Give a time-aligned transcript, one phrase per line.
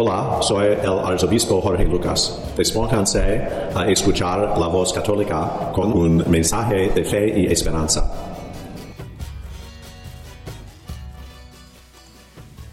[0.00, 2.38] Hola, soy el arzobispo Jorge Lucas.
[2.56, 8.08] Despónganse a escuchar la voz católica con un mensaje de fe y esperanza.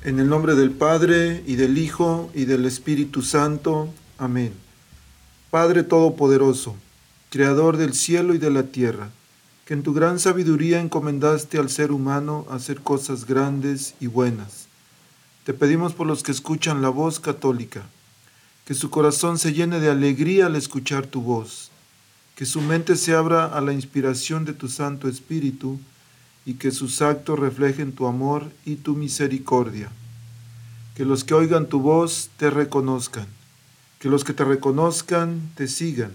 [0.04, 3.90] En el nombre del Padre, y del Hijo, y del Espíritu Santo.
[4.20, 4.54] Amén.
[5.50, 6.76] Padre Todopoderoso,
[7.32, 9.10] Creador del cielo y de la tierra,
[9.66, 14.65] que en tu gran sabiduría encomendaste al ser humano hacer cosas grandes y buenas
[15.46, 17.84] te pedimos por los que escuchan la voz católica,
[18.66, 21.70] que su corazón se llene de alegría al escuchar tu voz,
[22.36, 25.80] que su mente se abra a la inspiración de tu Santo Espíritu
[26.48, 29.92] y que sus actos reflejen tu amor y tu misericordia.
[30.96, 33.28] Que los que oigan tu voz te reconozcan,
[34.00, 36.14] que los que te reconozcan te sigan,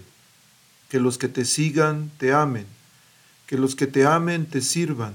[0.89, 2.65] que los que te sigan te amen,
[3.47, 5.13] que los que te amen te sirvan,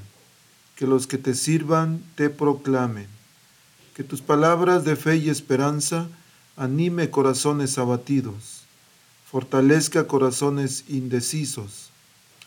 [0.74, 3.14] que los que te sirvan te proclamen
[3.96, 6.06] que tus palabras de fe y esperanza
[6.54, 8.64] anime corazones abatidos,
[9.24, 11.88] fortalezca corazones indecisos,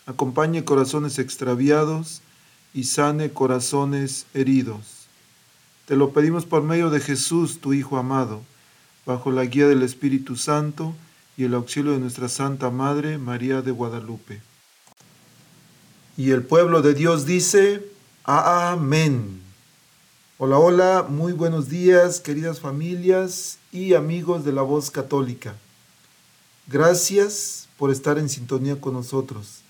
[0.06, 2.22] acompañe corazones extraviados
[2.72, 5.08] y sane corazones heridos.
[5.88, 8.44] Te lo pedimos por medio de Jesús, tu Hijo amado,
[9.08, 10.94] bajo la guía del Espíritu Santo
[11.36, 14.40] y el auxilio de nuestra Santa Madre, María de Guadalupe.
[16.16, 17.84] Y el pueblo de Dios dice,
[18.24, 19.49] Amén.
[20.42, 25.54] Hola, hola, muy buenos días, queridas familias y amigos de la voz católica.
[26.66, 29.64] Gracias por estar en sintonía con nosotros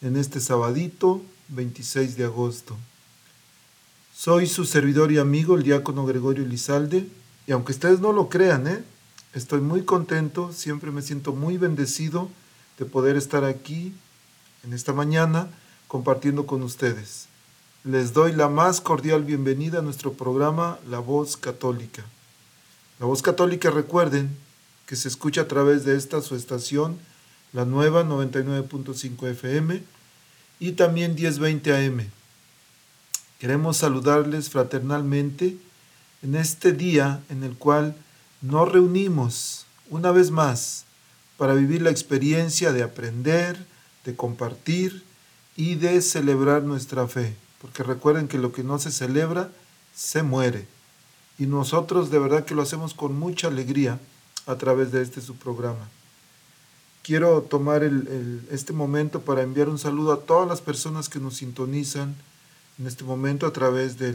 [0.00, 2.76] en este sabadito 26 de agosto.
[4.14, 7.08] Soy su servidor y amigo, el diácono Gregorio Lizalde,
[7.48, 8.84] y aunque ustedes no lo crean, ¿eh?
[9.34, 12.30] estoy muy contento, siempre me siento muy bendecido
[12.78, 13.92] de poder estar aquí
[14.62, 15.48] en esta mañana
[15.88, 17.26] compartiendo con ustedes
[17.84, 22.04] les doy la más cordial bienvenida a nuestro programa La Voz Católica.
[23.00, 24.36] La Voz Católica, recuerden
[24.86, 26.96] que se escucha a través de esta su estación,
[27.52, 29.82] la nueva 99.5 FM
[30.60, 32.08] y también 1020 AM.
[33.40, 35.56] Queremos saludarles fraternalmente
[36.22, 37.96] en este día en el cual
[38.42, 40.84] nos reunimos una vez más
[41.36, 43.66] para vivir la experiencia de aprender,
[44.04, 45.02] de compartir
[45.56, 49.48] y de celebrar nuestra fe porque recuerden que lo que no se celebra
[49.94, 50.66] se muere.
[51.38, 54.00] Y nosotros de verdad que lo hacemos con mucha alegría
[54.46, 55.88] a través de este su programa.
[57.02, 57.82] Quiero tomar
[58.50, 62.14] este momento para enviar un saludo a todas las personas que nos sintonizan
[62.78, 64.14] en este momento a través de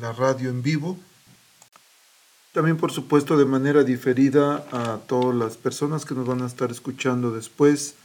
[0.00, 0.96] la radio en vivo.
[2.52, 6.70] También, por supuesto, de manera diferida a todas las personas que nos van a estar
[6.70, 7.96] escuchando después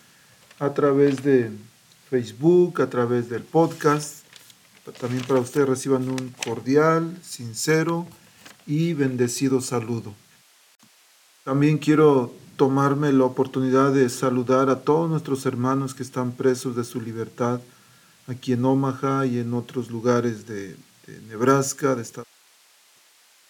[0.57, 1.51] a través de
[2.09, 4.28] Facebook, a través del podcast
[4.99, 8.07] también para ustedes reciban un cordial, sincero
[8.65, 10.13] y bendecido saludo.
[11.43, 16.83] También quiero tomarme la oportunidad de saludar a todos nuestros hermanos que están presos de
[16.83, 17.61] su libertad
[18.27, 20.75] aquí en Omaha y en otros lugares de,
[21.27, 22.27] Nebraska, de Estados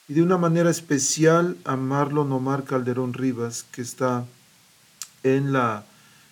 [0.08, 4.26] y de una manera especial a Marlon Omar Calderón Rivas, que está
[5.24, 5.86] en la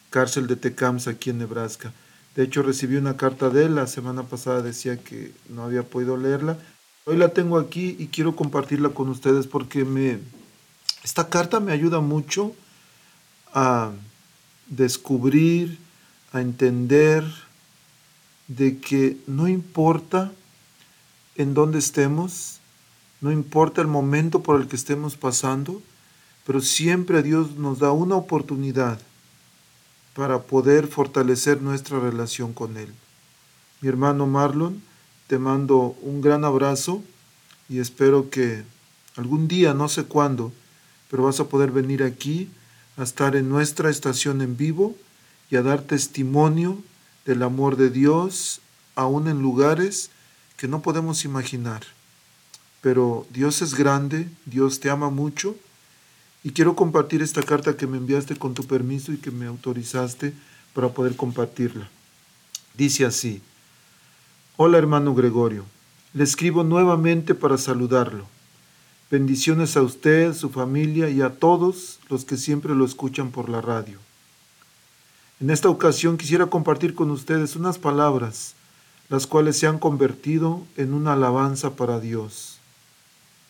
[0.09, 1.93] cárcel de Tecams aquí en Nebraska.
[2.37, 6.17] De hecho, recibí una carta de él, la semana pasada decía que no había podido
[6.17, 6.59] leerla.
[7.05, 10.19] Hoy la tengo aquí y quiero compartirla con ustedes porque me,
[11.03, 12.55] esta carta me ayuda mucho
[13.55, 13.91] a
[14.67, 15.79] descubrir,
[16.31, 17.23] a entender
[18.47, 20.31] de que no importa
[21.37, 22.59] en dónde estemos,
[23.19, 25.81] no importa el momento por el que estemos pasando,
[26.45, 28.99] pero siempre Dios nos da una oportunidad
[30.17, 32.91] para poder fortalecer nuestra relación con Él.
[33.81, 34.81] Mi hermano Marlon,
[35.27, 37.03] te mando un gran abrazo
[37.69, 38.63] y espero que
[39.15, 40.51] algún día, no sé cuándo,
[41.11, 42.49] pero vas a poder venir aquí
[42.97, 44.95] a estar en nuestra estación en vivo
[45.51, 46.79] y a dar testimonio
[47.23, 48.61] del amor de Dios,
[48.95, 50.09] aún en lugares
[50.57, 51.83] que no podemos imaginar.
[52.81, 55.55] Pero Dios es grande, Dios te ama mucho
[56.43, 60.33] y quiero compartir esta carta que me enviaste con tu permiso y que me autorizaste
[60.73, 61.89] para poder compartirla.
[62.75, 63.41] Dice así,
[64.55, 65.65] Hola hermano Gregorio,
[66.13, 68.25] le escribo nuevamente para saludarlo.
[69.09, 73.61] Bendiciones a usted, su familia y a todos los que siempre lo escuchan por la
[73.61, 73.99] radio.
[75.39, 78.55] En esta ocasión quisiera compartir con ustedes unas palabras,
[79.09, 82.57] las cuales se han convertido en una alabanza para Dios.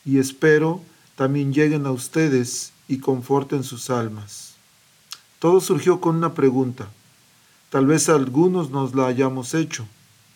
[0.06, 0.82] Y espero
[1.16, 4.56] también lleguen a ustedes y conforten sus almas.
[5.40, 6.88] Todo surgió con una pregunta.
[7.70, 9.86] Tal vez algunos nos la hayamos hecho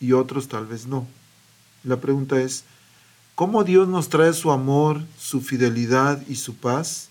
[0.00, 1.06] y otros tal vez no.
[1.84, 2.64] La pregunta es,
[3.34, 7.08] ¿Cómo Dios nos trae su amor, su fidelidad y su paz?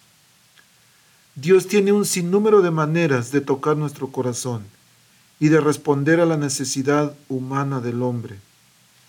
[1.36, 4.64] Dios tiene un sinnúmero de maneras de tocar nuestro corazón
[5.40, 8.38] y de responder a la necesidad humana del hombre.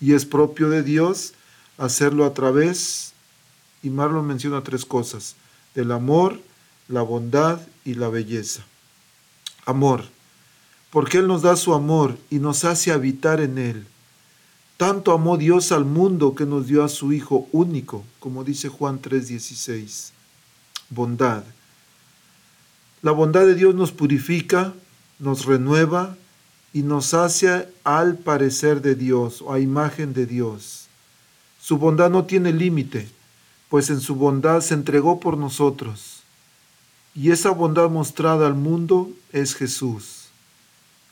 [0.01, 1.33] Y es propio de Dios
[1.77, 3.13] hacerlo a través,
[3.83, 5.35] y Marlon menciona tres cosas,
[5.75, 6.39] del amor,
[6.87, 8.65] la bondad y la belleza.
[9.65, 10.05] Amor,
[10.91, 13.87] porque Él nos da su amor y nos hace habitar en Él
[14.83, 19.01] tanto amó Dios al mundo que nos dio a su Hijo único, como dice Juan
[19.01, 20.11] 3:16.
[20.89, 21.43] Bondad.
[23.01, 24.73] La bondad de Dios nos purifica,
[25.19, 26.17] nos renueva
[26.73, 30.87] y nos hace al parecer de Dios o a imagen de Dios.
[31.61, 33.09] Su bondad no tiene límite,
[33.73, 36.21] pues en su bondad se entregó por nosotros.
[37.15, 40.25] Y esa bondad mostrada al mundo es Jesús,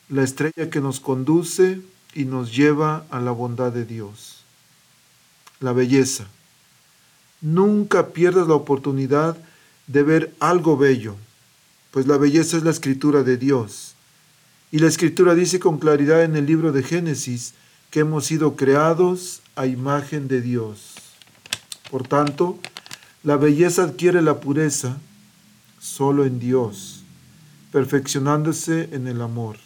[0.09, 1.81] la estrella que nos conduce
[2.13, 4.43] y nos lleva a la bondad de Dios.
[5.59, 6.27] La belleza.
[7.41, 9.37] Nunca pierdas la oportunidad
[9.87, 11.15] de ver algo bello,
[11.89, 13.95] pues la belleza es la escritura de Dios.
[14.71, 17.55] Y la escritura dice con claridad en el libro de Génesis
[17.89, 20.90] que hemos sido creados a imagen de Dios.
[21.91, 22.57] Por tanto,
[23.21, 24.97] la belleza adquiere la pureza
[25.79, 27.03] solo en Dios,
[27.73, 29.57] perfeccionándose en el amor.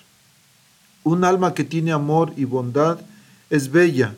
[1.03, 2.99] Un alma que tiene amor y bondad
[3.51, 4.15] es bella,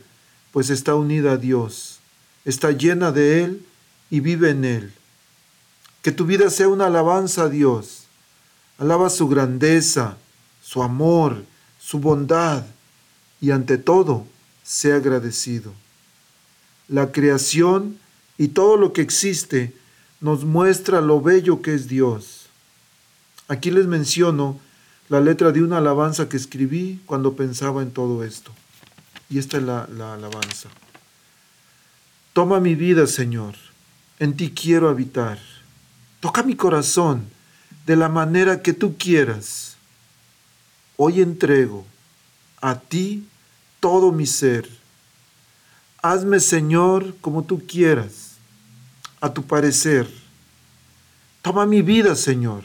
[0.53, 1.99] pues está unida a Dios,
[2.45, 3.65] está llena de Él
[4.09, 4.93] y vive en Él.
[6.01, 8.05] Que tu vida sea una alabanza a Dios.
[8.77, 10.15] Alaba su grandeza,
[10.61, 11.43] su amor,
[11.77, 12.63] su bondad
[13.41, 14.25] y ante todo,
[14.63, 15.73] sea agradecido.
[16.87, 17.97] La creación
[18.37, 19.73] y todo lo que existe
[20.21, 22.47] nos muestra lo bello que es Dios.
[23.47, 24.59] Aquí les menciono
[25.09, 28.51] la letra de una alabanza que escribí cuando pensaba en todo esto.
[29.29, 30.69] Y esta es la, la alabanza.
[32.33, 33.55] Toma mi vida, Señor,
[34.19, 35.39] en ti quiero habitar.
[36.19, 37.25] Toca mi corazón
[37.85, 39.77] de la manera que tú quieras.
[40.97, 41.85] Hoy entrego
[42.61, 43.27] a ti
[43.79, 44.67] todo mi ser.
[46.01, 48.37] Hazme, Señor, como tú quieras,
[49.19, 50.09] a tu parecer.
[51.41, 52.63] Toma mi vida, Señor.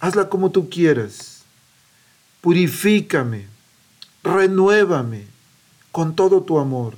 [0.00, 1.32] Hazla como tú quieras
[2.42, 3.46] purifícame,
[4.22, 5.26] renuévame
[5.90, 6.94] con todo tu amor.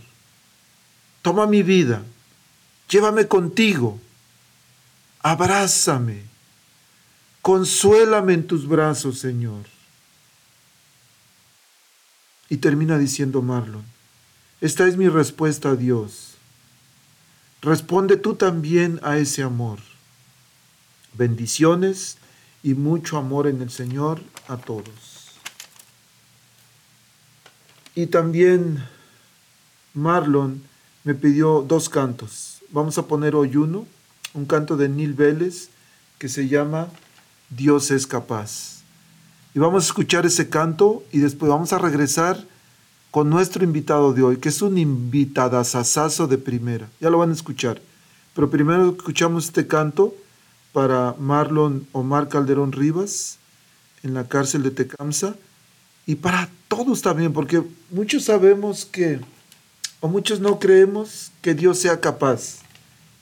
[1.22, 2.02] Toma mi vida,
[2.88, 4.00] llévame contigo,
[5.20, 6.22] abrázame,
[7.40, 9.66] consuélame en tus brazos, Señor.
[12.48, 13.84] Y termina diciendo Marlon,
[14.64, 16.36] esta es mi respuesta a Dios.
[17.60, 19.78] Responde tú también a ese amor.
[21.12, 22.16] Bendiciones
[22.62, 25.34] y mucho amor en el Señor a todos.
[27.94, 28.82] Y también
[29.92, 30.62] Marlon
[31.04, 32.62] me pidió dos cantos.
[32.70, 33.86] Vamos a poner hoy uno,
[34.32, 35.68] un canto de Neil Vélez
[36.18, 36.88] que se llama
[37.50, 38.82] Dios es capaz.
[39.54, 42.53] Y vamos a escuchar ese canto y después vamos a regresar
[43.14, 46.90] con nuestro invitado de hoy, que es un invitadazazazo de primera.
[46.98, 47.80] Ya lo van a escuchar.
[48.34, 50.16] Pero primero escuchamos este canto
[50.72, 53.38] para Marlon Omar Calderón Rivas
[54.02, 55.36] en la cárcel de Tecamsa
[56.06, 59.20] y para todos también, porque muchos sabemos que,
[60.00, 62.62] o muchos no creemos que Dios sea capaz.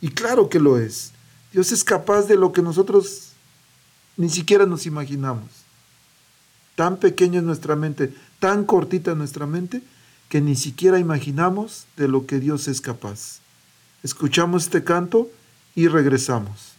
[0.01, 1.13] Y claro que lo es.
[1.53, 3.33] Dios es capaz de lo que nosotros
[4.17, 5.51] ni siquiera nos imaginamos.
[6.77, 9.83] Tan pequeña es nuestra mente, tan cortita nuestra mente,
[10.29, 13.39] que ni siquiera imaginamos de lo que Dios es capaz.
[14.03, 15.31] Escuchamos este canto
[15.77, 16.72] y regresamos.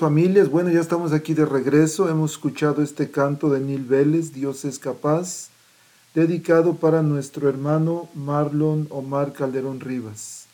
[0.00, 0.48] Familias.
[0.48, 2.08] Bueno, ya estamos aquí de regreso.
[2.08, 5.50] Hemos escuchado este canto de Nil Vélez, Dios es capaz,
[6.14, 10.46] dedicado para nuestro hermano Marlon Omar Calderón Rivas.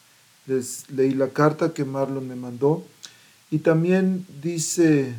[0.47, 2.85] Les leí la carta que Marlon me mandó
[3.49, 5.15] y también dice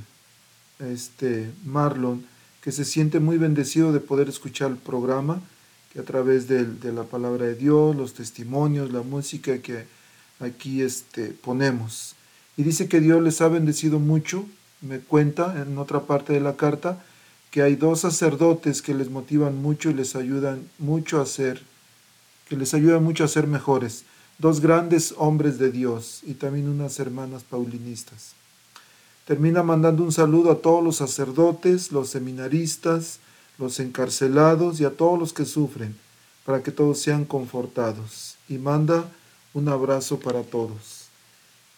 [0.79, 2.25] este Marlon
[2.61, 5.41] que se siente muy bendecido de poder escuchar el programa
[5.97, 9.85] a través de, la palabra de Dios, los testimonios, la música que
[10.41, 12.16] aquí este, ponemos.
[12.57, 14.45] Y dice que Dios les ha bendecido mucho,
[14.81, 17.03] me cuenta en otra parte de la carta,
[17.51, 21.61] que hay dos sacerdotes que les motivan mucho y les ayudan mucho a ser,
[22.49, 24.03] que les ayudan mucho a ser mejores.
[24.39, 28.33] Dos grandes hombres de Dios y también unas hermanas paulinistas.
[29.25, 33.19] Termina mandando un saludo a todos los sacerdotes, los seminaristas,
[33.57, 35.95] los encarcelados y a todos los que sufren,
[36.45, 38.35] para que todos sean confortados.
[38.47, 39.05] Y manda
[39.53, 40.96] un abrazo para todos.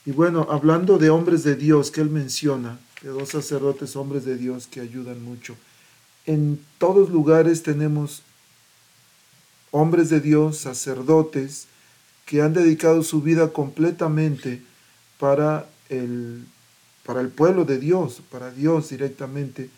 [0.06, 4.38] Y bueno, hablando de hombres de Dios que él menciona, de dos sacerdotes hombres de
[4.38, 5.56] Dios que ayudan mucho,
[6.26, 8.24] en todos lugares tenemos
[9.72, 11.68] hombres de Dios, sacerdotes,
[12.26, 14.62] que han dedicado su vida completamente
[15.20, 16.46] para el,
[17.06, 19.70] para el pueblo de Dios, para Dios directamente,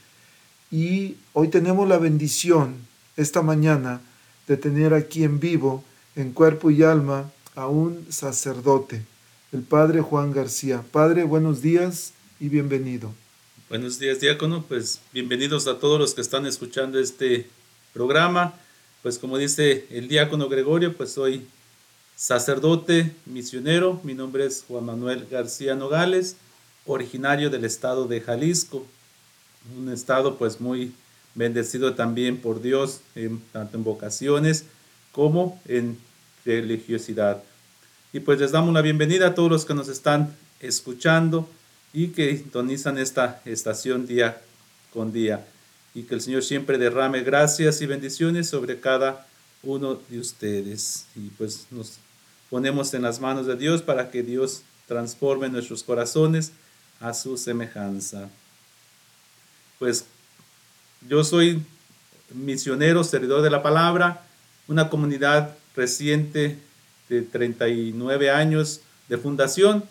[0.70, 2.76] y hoy tenemos la bendición,
[3.18, 4.02] esta mañana,
[4.48, 5.84] de tener aquí en vivo,
[6.16, 9.06] en cuerpo y alma, a un sacerdote,
[9.52, 10.84] el Padre Juan García.
[10.92, 13.14] Padre, buenos días y bienvenido.
[13.70, 14.64] Buenos días, diácono.
[14.68, 17.48] Pues bienvenidos a todos los que están escuchando este
[17.94, 18.54] programa.
[19.02, 21.48] Pues como dice el diácono Gregorio, pues soy
[22.16, 24.00] sacerdote misionero.
[24.04, 26.36] Mi nombre es Juan Manuel García Nogales,
[26.86, 28.86] originario del estado de Jalisco
[29.78, 30.94] un estado pues muy
[31.36, 33.02] bendecido también por Dios,
[33.52, 34.66] tanto en vocaciones
[35.12, 35.98] como en
[36.46, 37.44] religiosidad.
[38.14, 41.50] Y pues les damos la bienvenida a todos los que nos están escuchando
[41.94, 44.42] y que sintonizan esta estación día
[44.94, 45.46] con día.
[45.94, 49.28] Y que el Señor siempre derrame gracias y bendiciones sobre cada
[49.64, 51.06] uno de ustedes.
[51.16, 51.98] Y pues nos
[52.50, 56.52] ponemos en las manos de Dios para que Dios transforme nuestros corazones
[57.00, 58.30] a su semejanza
[59.82, 60.06] pues
[61.10, 61.60] yo soy
[62.36, 64.22] misionero, servidor de la palabra,
[64.68, 66.60] una comunidad reciente
[67.12, 69.84] de 39 años de fundación.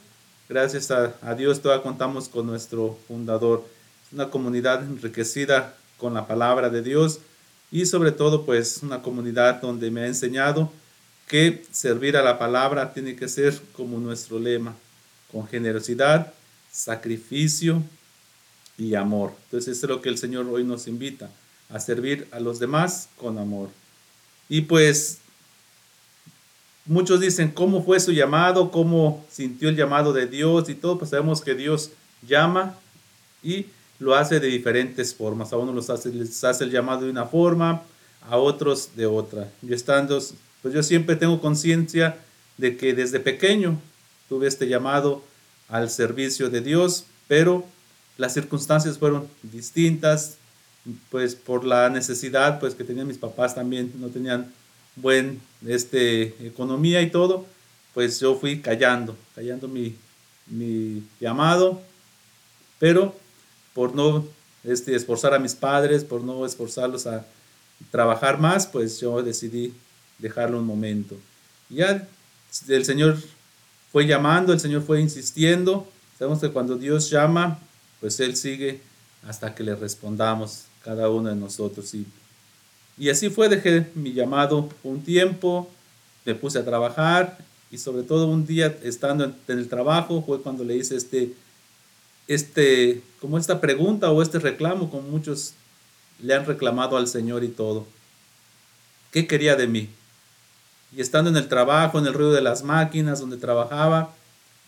[0.48, 3.68] Gracias a, Dios todavía contamos con nuestro fundador.
[4.10, 7.20] Una comunidad enriquecida con la palabra de Dios
[7.70, 10.72] y sobre todo pues una comunidad donde me ha enseñado
[11.28, 14.74] que servir a la palabra tiene que ser como nuestro lema,
[15.30, 16.32] con generosidad,
[16.72, 17.82] sacrificio
[18.78, 19.34] y amor.
[19.44, 21.30] Entonces, eso es lo que el Señor hoy nos invita,
[21.68, 23.68] a servir a los demás con amor.
[24.48, 25.20] Y pues
[26.90, 31.10] muchos dicen cómo fue su llamado, cómo sintió el llamado de Dios y todo, pues
[31.12, 31.92] sabemos que Dios
[32.26, 32.74] llama
[33.44, 33.66] y
[34.00, 35.52] lo hace de diferentes formas.
[35.52, 37.82] A uno los hace, les hace el llamado de una forma,
[38.28, 39.48] a otros de otra.
[39.62, 40.20] Yo estando,
[40.62, 42.18] pues yo siempre tengo conciencia
[42.58, 43.80] de que desde pequeño
[44.28, 45.22] tuve este llamado
[45.68, 47.64] al servicio de Dios, pero
[48.18, 50.38] las circunstancias fueron distintas,
[51.08, 54.52] pues por la necesidad pues que tenían mis papás también, no tenían
[55.00, 57.46] buen este, economía y todo,
[57.94, 59.96] pues yo fui callando, callando mi,
[60.46, 61.82] mi llamado,
[62.78, 63.14] pero
[63.74, 64.26] por no
[64.64, 67.26] este, esforzar a mis padres, por no esforzarlos a
[67.90, 69.74] trabajar más, pues yo decidí
[70.18, 71.16] dejarlo un momento.
[71.68, 72.06] ya
[72.68, 73.16] el Señor
[73.92, 75.88] fue llamando, el Señor fue insistiendo.
[76.18, 77.58] Sabemos que cuando Dios llama,
[78.00, 78.80] pues Él sigue
[79.26, 81.94] hasta que le respondamos cada uno de nosotros.
[81.94, 82.06] Y,
[83.00, 85.70] y así fue, dejé mi llamado un tiempo,
[86.26, 87.38] me puse a trabajar
[87.70, 91.34] y sobre todo un día estando en el trabajo fue cuando le hice este
[92.28, 95.54] este, como esta pregunta o este reclamo, como muchos
[96.22, 97.86] le han reclamado al Señor y todo.
[99.10, 99.88] ¿Qué quería de mí?
[100.94, 104.14] Y estando en el trabajo, en el ruido de las máquinas donde trabajaba,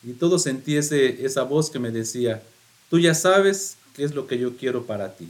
[0.02, 2.42] y todo sentí esa voz que me decía,
[2.88, 5.28] tú ya sabes qué es lo que yo quiero para ti.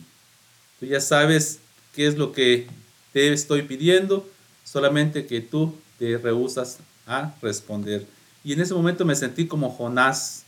[0.78, 1.58] Tú ya sabes
[1.94, 2.68] qué es lo que
[3.12, 4.28] te estoy pidiendo,
[4.64, 8.06] solamente que tú te rehusas a responder.
[8.44, 10.44] Y en ese momento me sentí como Jonás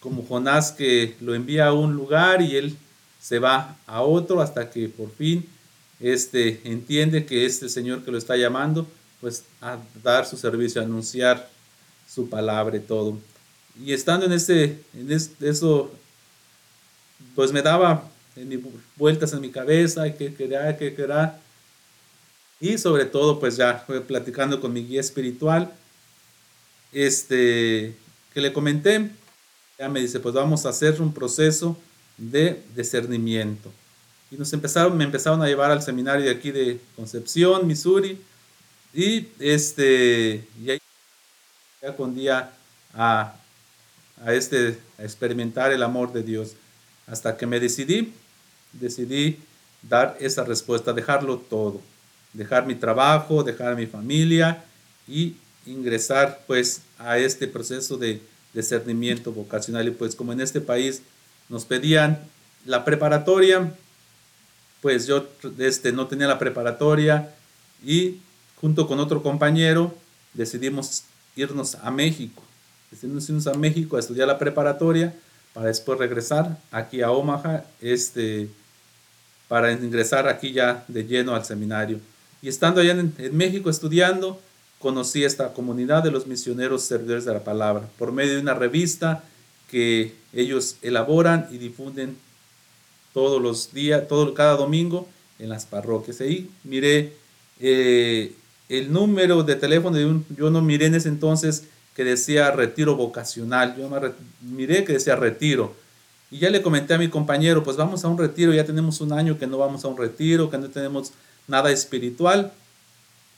[0.00, 2.76] como Jonás que lo envía a un lugar y él
[3.20, 5.46] se va a otro hasta que por fin
[6.00, 8.86] este, entiende que es el Señor que lo está llamando,
[9.20, 11.50] pues a dar su servicio, a anunciar
[12.08, 13.18] su palabra y todo.
[13.84, 15.92] Y estando en, ese, en eso,
[17.34, 18.08] pues me daba
[18.96, 21.38] vueltas en mi cabeza, y qué querá, qué querá.
[22.60, 25.72] Y sobre todo, pues ya platicando con mi guía espiritual,
[26.92, 27.96] este,
[28.34, 29.10] que le comenté
[29.80, 31.74] ya me dice, pues vamos a hacer un proceso
[32.18, 33.72] de discernimiento.
[34.30, 38.20] Y nos empezaron, me empezaron a llevar al seminario de aquí de Concepción, Missouri,
[38.92, 40.78] y este, y ahí
[41.80, 42.52] ya con día
[42.92, 43.36] a,
[44.22, 46.52] a, este, a experimentar el amor de Dios.
[47.06, 48.12] Hasta que me decidí,
[48.74, 49.38] decidí
[49.80, 51.80] dar esa respuesta, dejarlo todo,
[52.32, 54.64] dejar mi trabajo, dejar mi familia
[55.08, 55.34] y
[55.66, 58.20] ingresar pues a este proceso de
[58.52, 59.88] discernimiento vocacional.
[59.88, 61.02] Y pues como en este país
[61.48, 62.20] nos pedían
[62.64, 63.72] la preparatoria,
[64.80, 67.34] pues yo este, no tenía la preparatoria
[67.84, 68.18] y
[68.60, 69.94] junto con otro compañero
[70.34, 71.04] decidimos
[71.36, 72.42] irnos a México.
[72.90, 75.14] Decidimos irnos a México a estudiar la preparatoria
[75.52, 78.48] para después regresar aquí a Omaha, este,
[79.48, 82.00] para ingresar aquí ya de lleno al seminario.
[82.42, 84.40] Y estando allá en, México estudiando,
[84.78, 89.24] conocí esta comunidad de los misioneros servidores de la palabra por medio de una revista
[89.70, 92.16] que ellos elaboran y difunden
[93.12, 95.06] todos los días, todo, cada domingo
[95.38, 96.20] en las parroquias.
[96.20, 97.12] Ahí miré
[97.60, 98.32] eh,
[98.68, 102.96] el número de teléfono de un, yo no miré en ese entonces que decía retiro
[102.96, 103.90] vocacional, yo
[104.40, 105.74] miré que decía retiro.
[106.30, 109.12] Y ya le comenté a mi compañero, pues vamos a un retiro, ya tenemos un
[109.12, 111.12] año que no vamos a un retiro, que no tenemos
[111.50, 112.52] nada espiritual.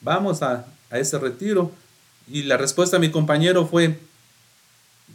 [0.00, 1.72] Vamos a, a ese retiro.
[2.28, 3.98] Y la respuesta a mi compañero fue,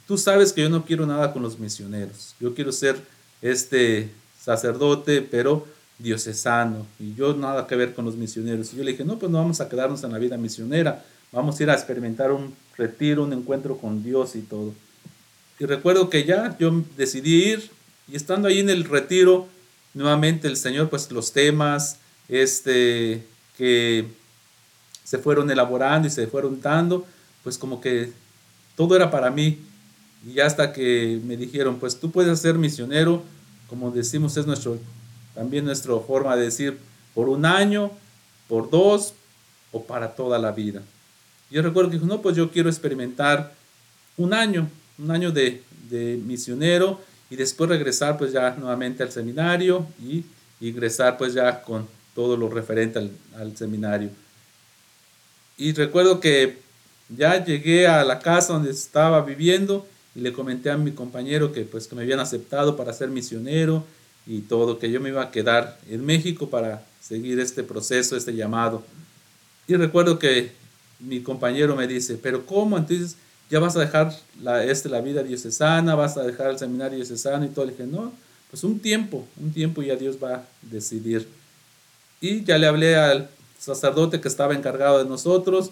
[0.07, 3.01] tú sabes que yo no quiero nada con los misioneros, yo quiero ser
[3.41, 4.11] este
[4.43, 5.65] sacerdote, pero
[5.99, 8.73] diocesano, y yo nada que ver con los misioneros.
[8.73, 11.59] Y yo le dije, no, pues no vamos a quedarnos en la vida misionera, vamos
[11.59, 14.73] a ir a experimentar un retiro, un encuentro con Dios y todo.
[15.59, 17.71] Y recuerdo que ya yo decidí ir,
[18.07, 19.47] y estando ahí en el retiro,
[19.93, 21.97] nuevamente el Señor, pues los temas,
[22.29, 23.23] este,
[23.57, 24.05] que
[25.03, 27.05] se fueron elaborando y se fueron dando,
[27.43, 28.11] pues como que
[28.75, 29.59] todo era para mí.
[30.25, 33.23] Y hasta que me dijeron, pues tú puedes ser misionero,
[33.69, 34.77] como decimos, es nuestro,
[35.33, 36.77] también nuestra forma de decir,
[37.13, 37.91] por un año,
[38.47, 39.13] por dos
[39.71, 40.81] o para toda la vida.
[41.49, 43.53] Yo recuerdo que dijo, no, pues yo quiero experimentar
[44.17, 49.85] un año, un año de, de misionero y después regresar pues ya nuevamente al seminario
[50.01, 50.25] y
[50.59, 52.97] ingresar pues ya con todo lo referente
[53.35, 54.09] al, seminario.
[55.55, 56.57] Y recuerdo que
[57.15, 61.61] ya llegué a la casa donde estaba viviendo y le comenté a mi compañero que
[61.61, 63.85] pues que me habían aceptado para ser misionero
[64.25, 68.33] y todo, que yo me iba a quedar en México para seguir este proceso, este
[68.33, 68.83] llamado.
[69.67, 70.53] Y recuerdo que
[70.99, 72.79] mi compañero me dice, pero ¿cómo?
[72.79, 73.15] Entonces
[73.51, 77.45] ya vas a dejar la, este, la vida diocesana, vas a dejar el seminario diocesano
[77.45, 77.65] y todo.
[77.65, 78.11] Le dije, no,
[78.49, 81.36] pues un tiempo, un tiempo ya Dios va a decidir.
[82.21, 85.71] Y ya le hablé al sacerdote que estaba encargado de nosotros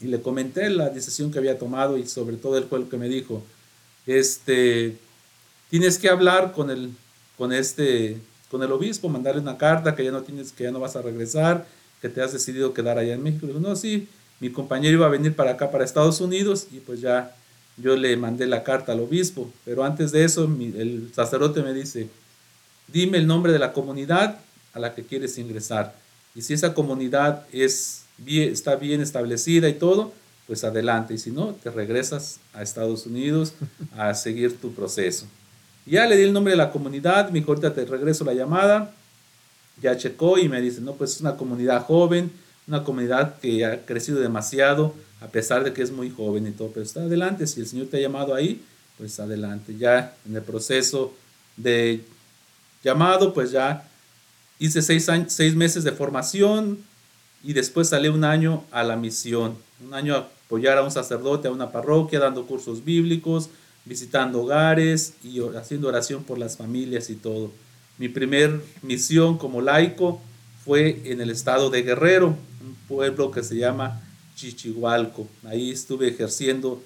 [0.00, 2.96] y le comenté la decisión que había tomado y sobre todo él fue el que
[2.96, 3.42] me dijo,
[4.06, 4.96] este,
[5.70, 6.90] tienes que hablar con el,
[7.38, 8.18] con este,
[8.50, 11.02] con el obispo, mandarle una carta que ya no tienes, que ya no vas a
[11.02, 11.66] regresar,
[12.00, 13.46] que te has decidido quedar allá en México.
[13.46, 14.08] Le no, sí,
[14.40, 17.34] mi compañero iba a venir para acá, para Estados Unidos, y pues ya
[17.76, 19.50] yo le mandé la carta al obispo.
[19.64, 22.08] Pero antes de eso, el sacerdote me dice,
[22.88, 24.38] dime el nombre de la comunidad
[24.74, 25.94] a la que quieres ingresar.
[26.34, 30.12] Y si esa comunidad es bien, está bien establecida y todo,
[30.46, 31.14] pues adelante.
[31.14, 33.54] Y si no, te regresas a Estados Unidos
[33.96, 35.26] a seguir tu proceso.
[35.86, 38.92] Ya le di el nombre de la comunidad, mi ahorita te regreso la llamada.
[39.80, 42.30] Ya checó y me dice, no, pues es una comunidad joven,
[42.66, 46.68] una comunidad que ha crecido demasiado, a pesar de que es muy joven y todo,
[46.68, 48.62] pero está adelante, si el Señor te ha llamado ahí,
[48.96, 49.76] pues adelante.
[49.76, 51.12] Ya en el proceso
[51.56, 52.04] de
[52.82, 53.88] llamado, pues ya
[54.58, 56.78] hice seis, seis meses de formación
[57.42, 61.48] y después salí un año a la misión, un año a apoyar a un sacerdote,
[61.48, 63.50] a una parroquia, dando cursos bíblicos,
[63.84, 67.50] visitando hogares y haciendo oración por las familias y todo.
[67.98, 70.20] Mi primer misión como laico
[70.64, 74.02] fue en el estado de Guerrero, un pueblo que se llama
[74.36, 75.28] Chichihualco.
[75.46, 76.82] Ahí estuve ejerciendo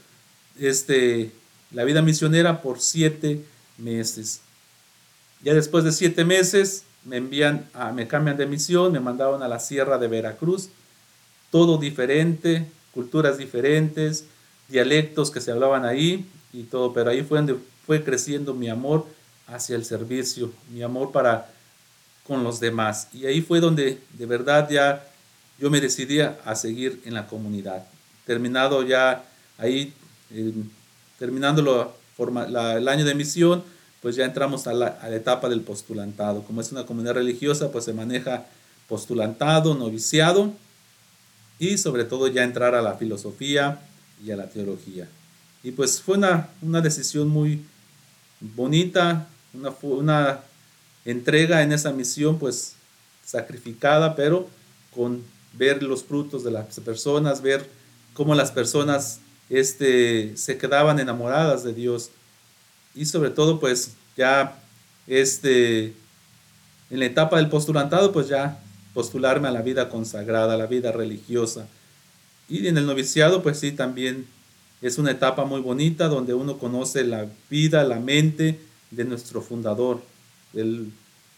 [0.59, 1.31] este,
[1.71, 3.45] la vida misionera por siete
[3.79, 4.41] meses.
[5.43, 9.49] Ya después de siete meses me envían, a, me cambian de misión, me mandaron a
[9.49, 10.69] la sierra de Veracruz,
[11.51, 14.27] todo diferente, culturas diferentes,
[14.69, 19.07] dialectos que se hablaban ahí y todo, pero ahí fue donde fue creciendo mi amor
[19.47, 21.51] hacia el servicio, mi amor para
[22.27, 23.09] con los demás.
[23.15, 25.07] Y ahí fue donde de verdad ya
[25.59, 27.87] yo me decidí a seguir en la comunidad.
[28.27, 29.25] Terminado ya
[29.57, 29.95] ahí,
[30.31, 30.53] eh,
[31.19, 33.65] terminando el año de misión,
[34.01, 36.43] pues ya entramos a la, etapa del postulantado.
[36.43, 38.47] Como es una comunidad religiosa, pues se maneja
[38.89, 40.53] postulantado, noviciado
[41.59, 43.81] y sobre todo ya entrar a la filosofía
[44.25, 45.09] y a la teología.
[45.63, 47.65] Y pues fue una, una decisión muy
[48.41, 50.41] bonita, una, una
[51.05, 52.75] entrega en esa misión pues
[53.25, 54.49] sacrificada, pero
[54.95, 57.69] con ver los frutos de las personas, ver
[58.15, 62.11] cómo las personas este, se quedaban enamoradas de Dios
[62.99, 64.61] y sobre todo pues ya
[65.07, 65.95] este,
[66.91, 68.61] en la etapa del postulantado pues ya
[68.93, 71.69] postularme a la vida consagrada, a la vida religiosa.
[72.49, 74.27] Y en el noviciado pues sí también
[74.83, 78.59] es una etapa muy bonita donde uno conoce la vida, la mente
[78.91, 80.03] de nuestro fundador,
[80.55, 80.91] el,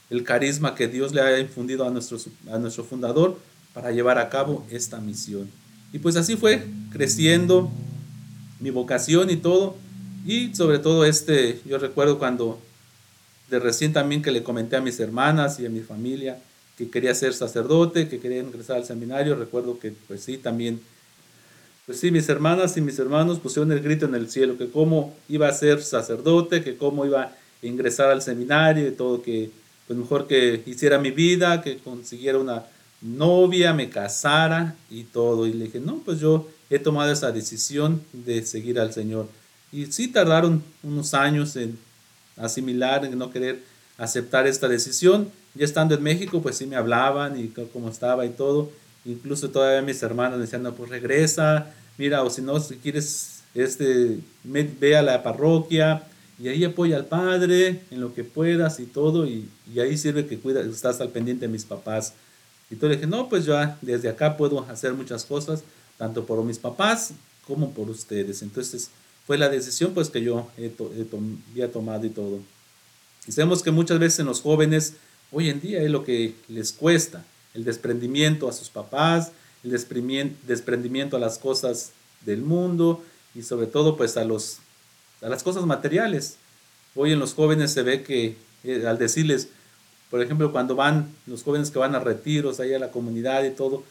[0.08, 2.18] el carisma que Dios le ha infundido a nuestro,
[2.50, 3.38] a nuestro fundador
[3.74, 5.50] para llevar a cabo esta misión.
[5.92, 7.70] Y pues así fue creciendo
[8.60, 9.76] mi vocación y todo.
[10.26, 12.60] Y sobre todo este, yo recuerdo cuando
[13.48, 16.38] de recién también que le comenté a mis hermanas y a mi familia
[16.78, 20.80] que quería ser sacerdote, que quería ingresar al seminario, recuerdo que pues sí, también,
[21.84, 25.14] pues sí, mis hermanas y mis hermanos pusieron el grito en el cielo, que cómo
[25.28, 29.50] iba a ser sacerdote, que cómo iba a ingresar al seminario y todo, que
[29.86, 32.64] pues mejor que hiciera mi vida, que consiguiera una
[33.02, 35.46] novia, me casara y todo.
[35.46, 39.28] Y le dije, no, pues yo he tomado esa decisión de seguir al Señor.
[39.72, 41.78] Y sí tardaron unos años en
[42.36, 43.62] asimilar, en no querer
[43.98, 45.30] aceptar esta decisión.
[45.54, 48.70] Ya estando en México, pues sí me hablaban y cómo estaba y todo.
[49.04, 54.18] Incluso todavía mis hermanos decían, no, pues regresa, mira, o si no, si quieres, este,
[54.44, 56.02] ve a la parroquia
[56.38, 59.26] y ahí apoya al padre en lo que puedas y todo.
[59.26, 62.14] Y, y ahí sirve que cuida, estás al pendiente de mis papás.
[62.70, 65.62] Y tú le dije, no, pues ya desde acá puedo hacer muchas cosas,
[65.98, 67.12] tanto por mis papás
[67.46, 68.42] como por ustedes.
[68.42, 68.90] Entonces,
[69.30, 70.72] fue la decisión pues que yo he
[71.52, 72.40] había tomado y todo.
[73.28, 74.94] Y sabemos que muchas veces en los jóvenes
[75.30, 79.30] hoy en día es lo que les cuesta, el desprendimiento a sus papás,
[79.62, 81.92] el desprendimiento a las cosas
[82.26, 84.58] del mundo y sobre todo pues a, los,
[85.22, 86.34] a las cosas materiales.
[86.96, 89.46] Hoy en los jóvenes se ve que eh, al decirles,
[90.10, 93.52] por ejemplo, cuando van los jóvenes que van a retiros ahí a la comunidad y
[93.52, 93.84] todo,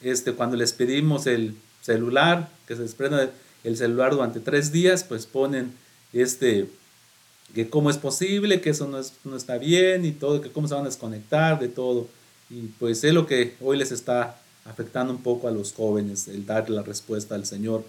[0.00, 3.30] este, cuando les pedimos el celular, que se desprenda
[3.64, 5.72] el celular durante tres días, pues ponen
[6.12, 6.68] este,
[7.54, 10.74] que cómo es posible, que eso no, no está bien y todo, que cómo se
[10.74, 12.08] van a desconectar de todo.
[12.48, 16.46] Y pues es lo que hoy les está afectando un poco a los jóvenes, el
[16.46, 17.84] dar la respuesta al Señor,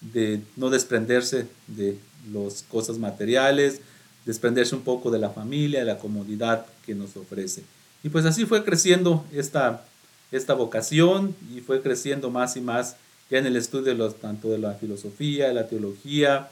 [0.00, 1.98] de no desprenderse de
[2.32, 3.80] las cosas materiales,
[4.26, 7.62] desprenderse un poco de la familia, de la comodidad que nos ofrece.
[8.02, 9.84] Y pues así fue creciendo esta,
[10.32, 12.96] esta vocación y fue creciendo más y más
[13.32, 16.50] ya en el estudio de tanto de la filosofía, de la teología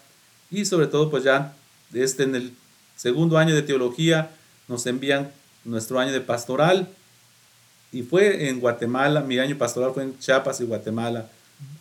[0.51, 1.55] y sobre todo pues ya
[1.93, 2.53] este, en el
[2.97, 4.31] segundo año de teología
[4.67, 5.31] nos envían
[5.63, 6.89] nuestro año de pastoral
[7.93, 11.29] y fue en Guatemala, mi año pastoral fue en Chiapas y Guatemala,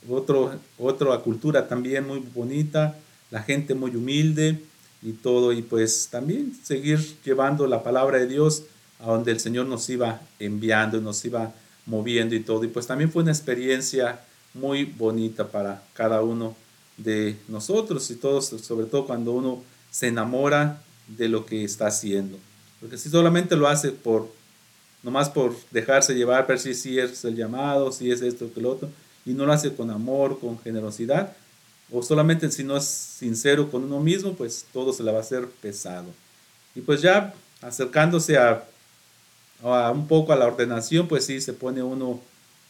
[0.10, 2.98] Otro, otra cultura también muy bonita,
[3.32, 4.60] la gente muy humilde
[5.02, 8.64] y todo, y pues también seguir llevando la palabra de Dios
[9.00, 11.54] a donde el Señor nos iba enviando, nos iba
[11.86, 14.20] moviendo y todo, y pues también fue una experiencia
[14.54, 16.56] muy bonita para cada uno
[16.98, 22.38] de nosotros y todos, sobre todo cuando uno se enamora de lo que está haciendo.
[22.80, 24.30] Porque si solamente lo hace por,
[25.04, 28.72] nomás por dejarse llevar, ver si, si es el llamado, si es esto que lo
[28.72, 28.90] otro,
[29.26, 31.36] y no lo hace con amor, con generosidad,
[31.92, 35.22] o solamente si no es sincero con uno mismo, pues todo se le va a
[35.22, 36.08] hacer pesado.
[36.76, 38.64] Y pues ya acercándose a,
[39.64, 42.22] a un poco a la ordenación, pues sí, se pone uno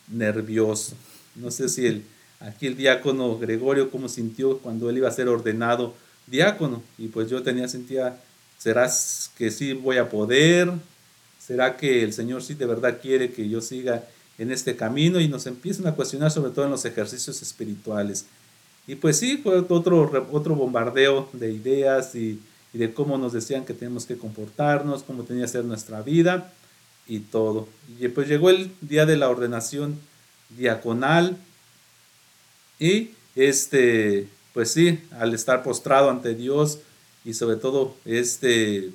[0.07, 0.95] nervioso.
[1.39, 2.03] No sé si el,
[2.39, 5.95] aquí el diácono Gregorio cómo sintió cuando él iba a ser ordenado
[6.27, 6.83] diácono.
[6.97, 8.17] Y pues yo tenía sentía,
[8.57, 8.89] ¿será
[9.37, 10.71] que sí voy a poder?
[11.39, 14.03] ¿Será que el Señor sí de verdad quiere que yo siga
[14.37, 15.19] en este camino?
[15.19, 18.25] Y nos empiezan a cuestionar sobre todo en los ejercicios espirituales.
[18.87, 22.39] Y pues sí, fue otro, otro bombardeo de ideas y,
[22.73, 26.51] y de cómo nos decían que tenemos que comportarnos, cómo tenía que ser nuestra vida
[27.07, 27.67] y todo.
[27.99, 29.99] Y pues llegó el día de la ordenación
[30.49, 31.37] diaconal
[32.79, 36.79] y este pues sí, al estar postrado ante Dios
[37.23, 38.91] y sobre todo este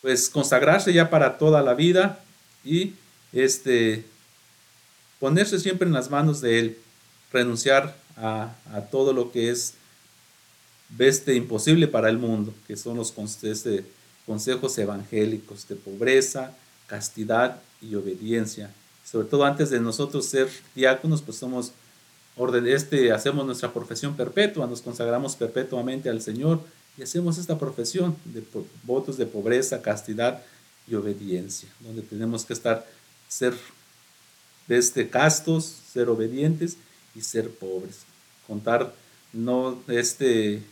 [0.00, 2.22] pues consagrarse ya para toda la vida
[2.64, 2.94] y
[3.32, 4.04] este
[5.20, 6.78] ponerse siempre en las manos de él,
[7.32, 8.54] renunciar a,
[8.90, 9.74] todo lo que es
[10.98, 13.84] este imposible para el mundo, que son los este,
[14.26, 16.54] consejos evangélicos de pobreza,
[16.88, 18.74] castidad y obediencia.
[19.12, 21.72] Sobre todo antes de nosotros ser diáconos, pues somos
[22.34, 26.60] orden, este, hacemos nuestra profesión perpetua, nos consagramos perpetuamente al Señor
[26.96, 28.42] y hacemos esta profesión de
[28.84, 30.42] votos de pobreza, castidad
[30.88, 32.86] y obediencia, donde tenemos que estar,
[33.28, 33.52] ser
[34.68, 36.78] este, castos, ser obedientes
[37.14, 37.98] y ser pobres.
[38.46, 38.94] Contar,
[39.34, 40.62] no este,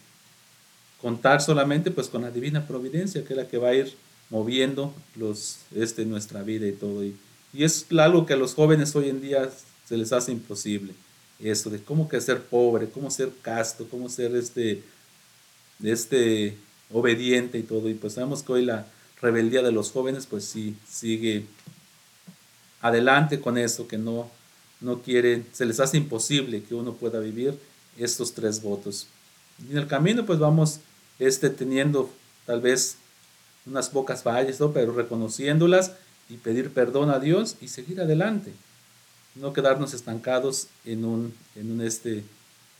[1.03, 3.95] contar solamente pues con la divina providencia, que es la que va a ir
[4.31, 7.05] moviendo los, este, nuestra vida y todo.
[7.05, 7.15] Y,
[7.53, 9.51] y es algo que a los jóvenes hoy en día
[9.87, 10.95] se les hace imposible
[11.49, 14.83] eso, de cómo que ser pobre, cómo ser casto, cómo ser este,
[15.83, 16.57] este
[16.93, 17.89] obediente y todo.
[17.89, 18.87] Y pues sabemos que hoy la
[19.21, 21.47] rebeldía de los jóvenes pues sí sigue
[22.81, 24.31] adelante con eso, que no,
[24.81, 27.59] no quieren, se les hace imposible que uno pueda vivir
[27.99, 29.07] estos tres votos.
[29.67, 30.81] Y en el camino pues vamos
[31.19, 32.11] este, teniendo
[32.47, 32.97] tal vez
[33.67, 35.93] unas pocas fallas, pero reconociéndolas
[36.31, 38.53] y pedir perdón a Dios y seguir adelante
[39.35, 42.25] no quedarnos estancados en, un, en, un este,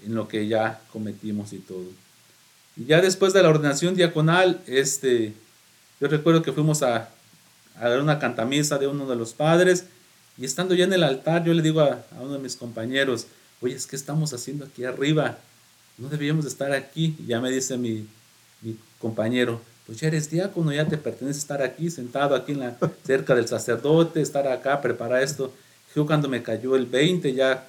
[0.05, 1.87] en lo que ya cometimos y todo.
[2.77, 5.35] Y ya después de la ordenación diaconal, este,
[6.01, 7.11] yo recuerdo que fuimos a,
[7.77, 9.85] a dar una cantamisa de uno de los padres
[10.39, 13.27] y estando ya en el altar, yo le digo a, a uno de mis compañeros,
[13.61, 15.39] oye, es que estamos haciendo aquí arriba,
[15.99, 17.17] no debíamos estar aquí.
[17.19, 18.07] Y ya me dice mi,
[18.63, 19.61] mi compañero,
[19.91, 23.49] pues ya eres diácono, ya te pertenece estar aquí, sentado aquí en la, cerca del
[23.49, 25.53] sacerdote, estar acá, preparar esto.
[25.97, 27.67] Yo cuando me cayó el 20 ya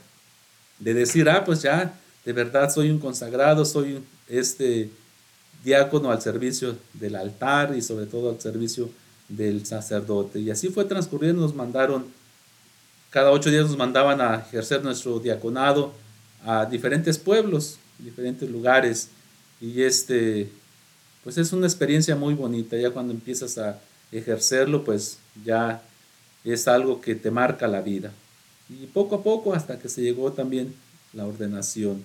[0.77, 4.91] de decir, ah, pues ya, de verdad soy un consagrado, soy este
[5.63, 8.91] diácono al servicio del altar y sobre todo al servicio
[9.27, 10.37] del sacerdote.
[10.37, 12.05] Y así fue transcurriendo, nos mandaron,
[13.09, 15.91] cada ocho días nos mandaban a ejercer nuestro diaconado
[16.45, 19.09] a diferentes pueblos, diferentes lugares.
[19.59, 20.51] Y este,
[21.23, 23.79] pues es una experiencia muy bonita, ya cuando empiezas a
[24.11, 25.83] ejercerlo, pues ya
[26.43, 28.11] es algo que te marca la vida.
[28.69, 30.73] Y poco a poco hasta que se llegó también
[31.13, 32.03] la ordenación.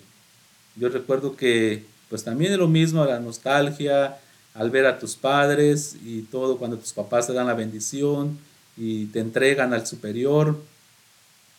[0.76, 4.18] Yo recuerdo que pues también es lo mismo, la nostalgia,
[4.54, 8.38] al ver a tus padres y todo, cuando tus papás te dan la bendición
[8.76, 10.60] y te entregan al superior.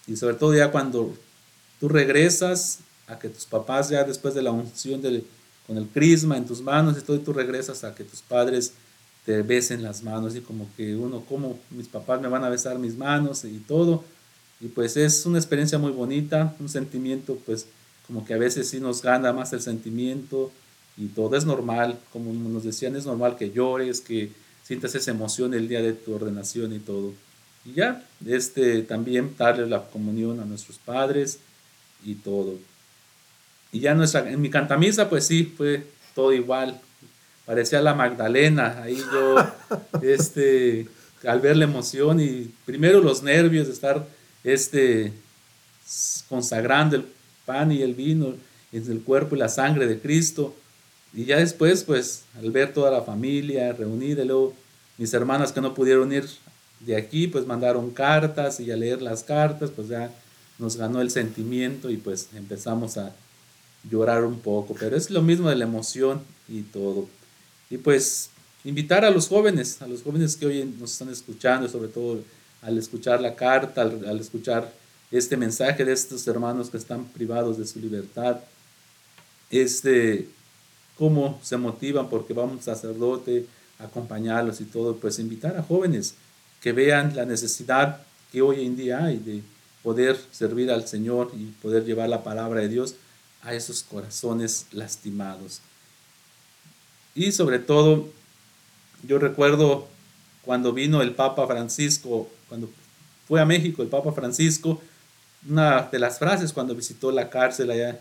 [0.08, 1.16] Y sobre todo ya cuando
[1.80, 5.26] tú regresas a que tus papás ya después de la unción del,
[5.68, 8.74] con el crisma en tus manos y todo, y tú regresas a que tus padres
[9.26, 12.80] te besen las manos y como que uno, como mis papás me van a besar
[12.80, 14.06] mis manos y todo.
[14.62, 17.68] Y pues es una experiencia muy bonita, un sentimiento pues
[18.08, 20.50] como que a veces sí nos gana más el sentimiento
[20.96, 24.32] y todo es normal, como nos decían, es normal que llores, que
[24.64, 27.14] sientas esa emoción el día de tu ordenación y todo.
[27.66, 31.40] Y ya, este, también darle la comunión a nuestros padres
[32.04, 32.58] y todo.
[33.72, 36.80] Y ya nuestra, en mi cantamisa, pues sí, fue todo igual,
[37.46, 39.36] parecía la Magdalena, ahí yo,
[40.02, 40.88] este,
[41.26, 44.08] al ver la emoción y primero los nervios de estar,
[44.44, 45.14] este,
[46.30, 47.06] consagrando el
[47.46, 48.34] pan y el vino
[48.72, 50.56] en el cuerpo y la sangre de Cristo.
[51.14, 54.54] Y ya después, pues, al ver toda la familia reunida, luego
[54.98, 56.28] mis hermanas que no pudieron ir
[56.82, 60.12] de aquí, pues mandaron cartas y al leer las cartas, pues ya
[60.60, 63.16] nos ganó el sentimiento y pues empezamos a
[63.90, 64.76] llorar un poco.
[64.80, 67.08] Pero es lo mismo de la emoción y todo.
[67.70, 68.30] Y pues
[68.64, 72.20] invitar a los jóvenes, a los jóvenes que hoy nos están escuchando, sobre todo
[72.62, 74.74] al escuchar la carta, al, escuchar
[75.12, 78.40] este mensaje de estos hermanos que están privados de su libertad,
[79.50, 80.28] este,
[80.98, 83.46] cómo se motivan porque va un sacerdote
[83.80, 86.16] a acompañarlos y todo, pues invitar a jóvenes
[86.62, 89.42] que vean la necesidad que hoy en día hay de
[89.84, 92.96] poder servir al Señor y poder llevar la palabra de Dios
[93.42, 95.62] a esos corazones lastimados.
[97.16, 98.10] Y sobre todo,
[99.04, 99.88] yo recuerdo
[100.44, 102.70] cuando vino el Papa Francisco, cuando
[103.28, 104.82] fue a México el Papa Francisco,
[105.48, 108.00] una de las frases cuando visitó la cárcel allá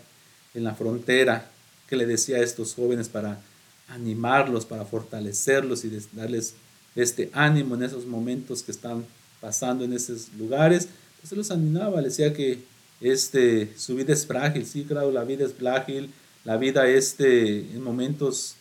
[0.53, 1.49] en la frontera,
[1.87, 3.39] que le decía a estos jóvenes para
[3.87, 6.55] animarlos, para fortalecerlos y darles
[6.95, 9.05] este ánimo en esos momentos que están
[9.39, 10.89] pasando en esos lugares,
[11.21, 12.63] pues los animaba, le decía que
[13.01, 16.11] este, su vida es frágil, sí, claro, la vida es frágil,
[16.43, 18.55] la vida este, en momentos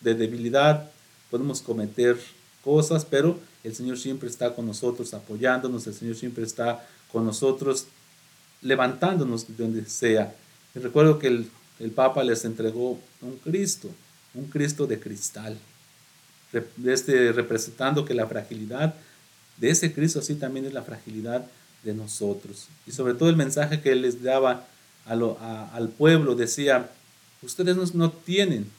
[0.00, 0.90] de debilidad
[1.30, 2.16] podemos cometer
[2.62, 7.86] cosas, pero el Señor siempre está con nosotros apoyándonos, el Señor siempre está con nosotros
[8.62, 10.34] levantándonos de donde sea.
[10.74, 13.90] Y recuerdo que el, el Papa les entregó un Cristo,
[14.34, 15.58] un Cristo de cristal,
[16.84, 18.94] este, representando que la fragilidad
[19.56, 21.46] de ese Cristo así también es la fragilidad
[21.84, 22.68] de nosotros.
[22.86, 24.66] Y sobre todo el mensaje que él les daba
[25.06, 26.90] al pueblo decía,
[27.42, 28.70] ustedes no, no tienen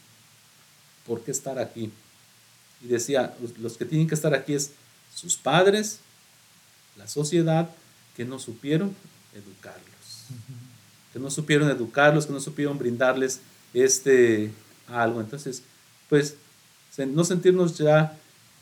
[1.05, 1.91] por qué estar aquí.
[2.81, 4.71] Y decía, los que tienen que estar aquí es
[5.13, 5.99] sus padres,
[6.97, 7.69] la sociedad,
[8.15, 8.95] que no supieron
[9.33, 10.25] educarlos.
[11.13, 13.39] Que no supieron educarlos, que no supieron brindarles
[13.73, 14.51] este
[14.87, 15.21] algo.
[15.21, 15.63] Entonces,
[16.09, 16.35] pues
[16.97, 18.17] no sentirnos ya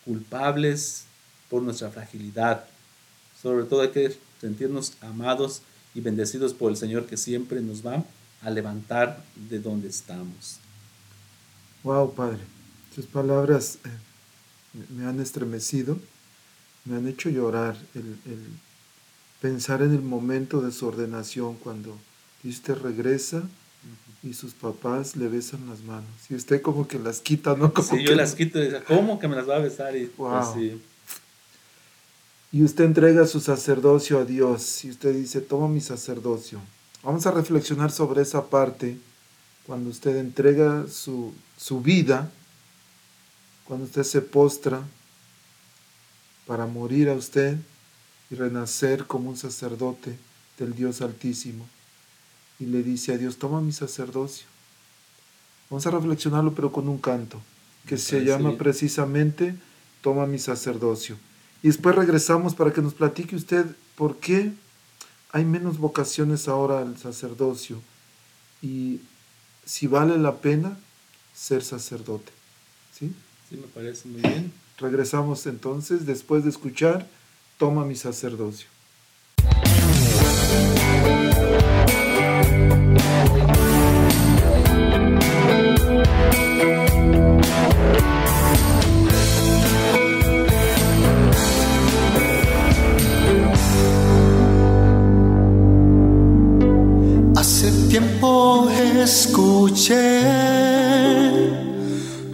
[0.05, 1.05] culpables
[1.49, 2.65] por nuestra fragilidad.
[3.41, 5.61] Sobre todo hay que sentirnos amados
[5.95, 8.03] y bendecidos por el Señor que siempre nos va
[8.41, 10.57] a levantar de donde estamos.
[11.81, 12.41] Wow, Padre,
[12.93, 15.97] sus palabras eh, me han estremecido,
[16.83, 18.17] me han hecho llorar el,
[19.39, 21.97] pensar en el momento de su ordenación cuando
[22.43, 23.43] usted regresa
[24.23, 26.09] y sus papás le besan las manos.
[26.29, 27.73] Y usted como que las quita, ¿no?
[27.73, 29.95] Como sí, yo las quito ¿cómo que me las va a besar?
[29.95, 30.47] Y, pues
[32.53, 36.61] y usted entrega su sacerdocio a Dios y usted dice, toma mi sacerdocio.
[37.01, 38.99] Vamos a reflexionar sobre esa parte
[39.65, 42.31] cuando usted entrega su, su vida,
[43.65, 44.83] cuando usted se postra
[46.45, 47.57] para morir a usted
[48.29, 50.15] y renacer como un sacerdote
[50.59, 51.67] del Dios Altísimo
[52.59, 54.45] y le dice a Dios, toma mi sacerdocio.
[55.71, 57.41] Vamos a reflexionarlo, pero con un canto
[57.87, 59.55] que se llama precisamente
[60.03, 61.17] Toma mi sacerdocio.
[61.63, 64.51] Y después regresamos para que nos platique usted por qué
[65.31, 67.81] hay menos vocaciones ahora al sacerdocio
[68.61, 68.99] y
[69.65, 70.77] si vale la pena
[71.33, 72.31] ser sacerdote.
[72.91, 73.13] ¿Sí?
[73.49, 74.51] Sí, me parece muy bien.
[74.77, 77.07] Regresamos entonces después de escuchar
[77.57, 78.67] Toma mi sacerdocio.
[99.65, 100.19] Escuché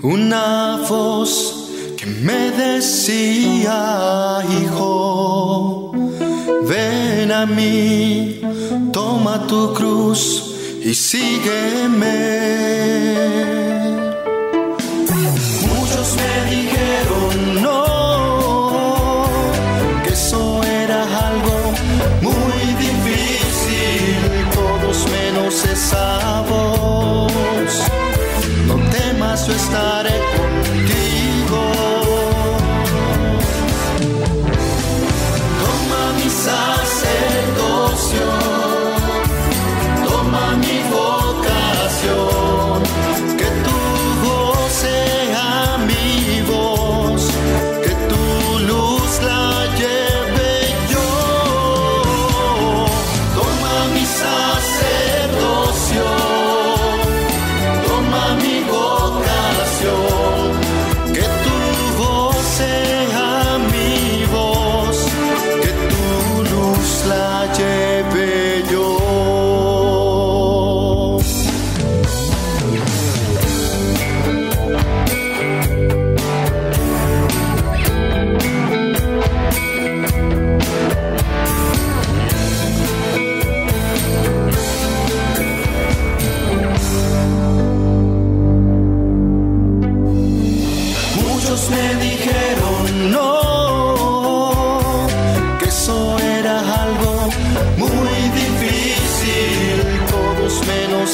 [0.01, 5.91] una voz que me decía, hijo,
[6.67, 8.41] ven a mí,
[8.91, 12.39] toma tu cruz y sígueme.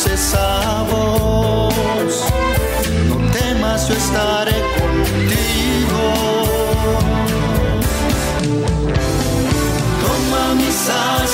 [0.04, 2.26] Esa voz.
[3.08, 6.04] No temas, yo estaré contigo.
[10.02, 11.24] Toma mi sacerdocio,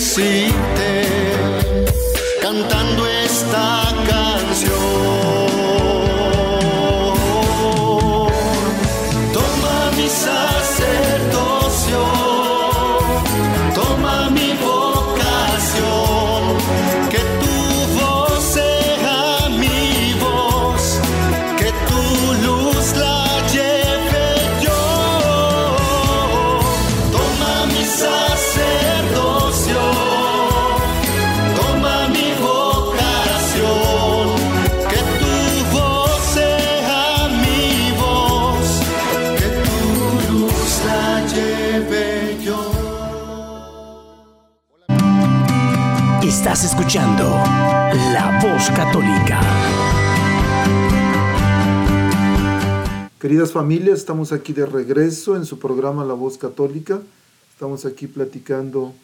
[0.00, 1.02] decirte,
[2.40, 3.89] cantando esta
[46.80, 47.24] escuchando
[48.14, 49.38] La Voz Católica.
[53.20, 57.02] Queridas familias, estamos aquí de regreso en su programa La Voz Católica.
[57.52, 58.94] Estamos aquí platicando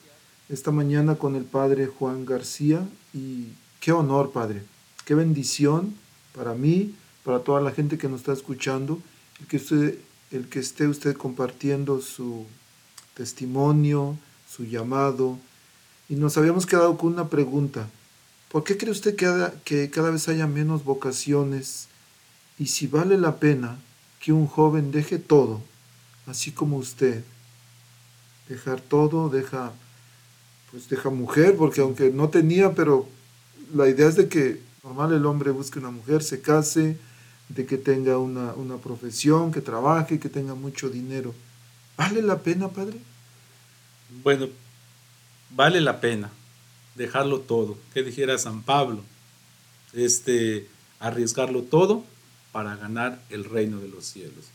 [0.49, 2.81] esta mañana con el Padre Juan García
[3.13, 3.49] y
[3.79, 4.63] qué honor, Padre,
[5.05, 5.95] qué bendición
[6.35, 9.03] para mí, para toda la gente que nos está escuchando,
[9.39, 9.99] el que, usted,
[10.31, 12.47] el que esté usted compartiendo su
[13.13, 14.17] testimonio,
[14.49, 15.37] su llamado.
[16.09, 17.89] Y nos habíamos quedado con una pregunta.
[18.51, 19.29] ¿Por qué cree usted que,
[19.65, 21.89] que cada vez haya menos vocaciones?
[22.59, 23.79] Y si vale la pena
[24.21, 25.63] que un joven deje todo,
[26.27, 27.25] así como usted.
[28.49, 29.73] Dejar todo, deja,
[30.71, 33.09] pues deja mujer, porque aunque no tenía, pero
[33.75, 36.97] la idea es de que normal el hombre busque una mujer, se case,
[37.49, 41.35] de que tenga una, una profesión, que trabaje, que tenga mucho dinero.
[41.97, 42.99] ¿Vale la pena, padre?
[44.23, 44.49] Bueno,
[45.51, 46.31] vale la pena
[46.95, 47.79] dejarlo todo.
[47.95, 49.03] Que dijera San Pablo,
[49.93, 50.69] este,
[50.99, 52.05] arriesgarlo todo
[52.53, 54.47] para ganar el reino de los cielos.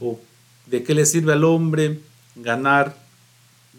[0.00, 0.20] O
[0.66, 2.00] de qué le sirve al hombre
[2.36, 2.96] ganar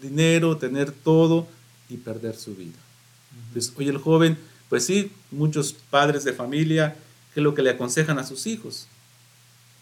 [0.00, 1.46] dinero, tener todo
[1.88, 2.78] y perder su vida.
[3.48, 4.38] Entonces, oye, el joven,
[4.68, 6.96] pues sí, muchos padres de familia,
[7.34, 8.88] ¿qué es lo que le aconsejan a sus hijos?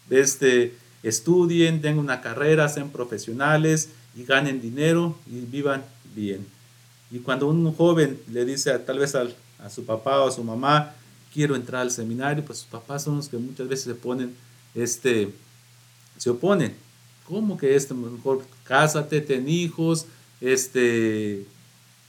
[0.09, 5.83] Este, estudien, tengan una carrera, sean profesionales y ganen dinero y vivan
[6.15, 6.45] bien.
[7.11, 10.43] Y cuando un joven le dice tal vez al- a su papá o a su
[10.43, 10.93] mamá,
[11.33, 14.35] quiero entrar al seminario, pues sus papás son los que muchas veces se ponen,
[14.73, 15.31] este,
[16.17, 16.75] se oponen.
[17.27, 20.05] ¿Cómo que este mejor cásate, ten hijos,
[20.41, 21.45] este,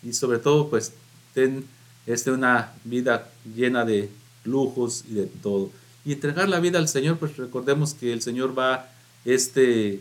[0.02, 0.92] y sobre todo pues
[1.34, 1.64] ten
[2.06, 4.10] este, una vida llena de
[4.44, 5.70] lujos y de todo.
[6.04, 8.88] Y entregar la vida al Señor, pues recordemos que el Señor va
[9.24, 10.00] este,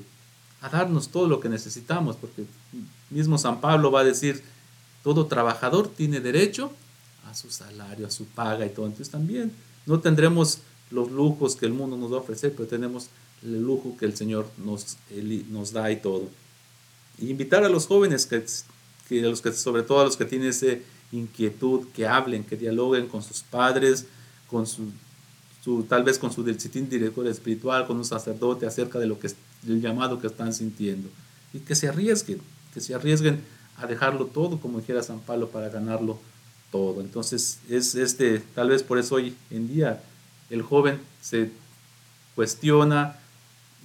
[0.61, 2.43] a darnos todo lo que necesitamos, porque
[3.09, 4.43] mismo San Pablo va a decir,
[5.05, 6.71] todo trabajador tiene derecho
[7.29, 8.87] a su salario, a su paga y todo.
[8.87, 9.51] Entonces también
[9.85, 10.57] no tendremos
[10.89, 13.09] los lujos que el mundo nos va a ofrecer, pero tenemos
[13.43, 16.27] el lujo que el Señor nos, eli- nos da y todo.
[17.19, 18.43] Invitar a los jóvenes, que,
[19.21, 20.73] los que, sobre todo a los que tienen esa
[21.11, 24.07] inquietud, que hablen, que dialoguen con sus padres,
[24.49, 24.91] con su,
[25.87, 29.27] tal vez con su director espiritual, con un sacerdote acerca de lo que
[29.67, 31.09] el llamado que están sintiendo.
[31.53, 32.41] Y que se arriesguen,
[32.73, 33.41] que se arriesguen
[33.77, 36.19] a dejarlo todo, como dijera San Pablo, para ganarlo
[36.71, 37.01] todo.
[37.01, 40.01] Entonces, es este, tal vez por eso hoy en día
[40.49, 41.49] el joven se
[42.35, 43.17] cuestiona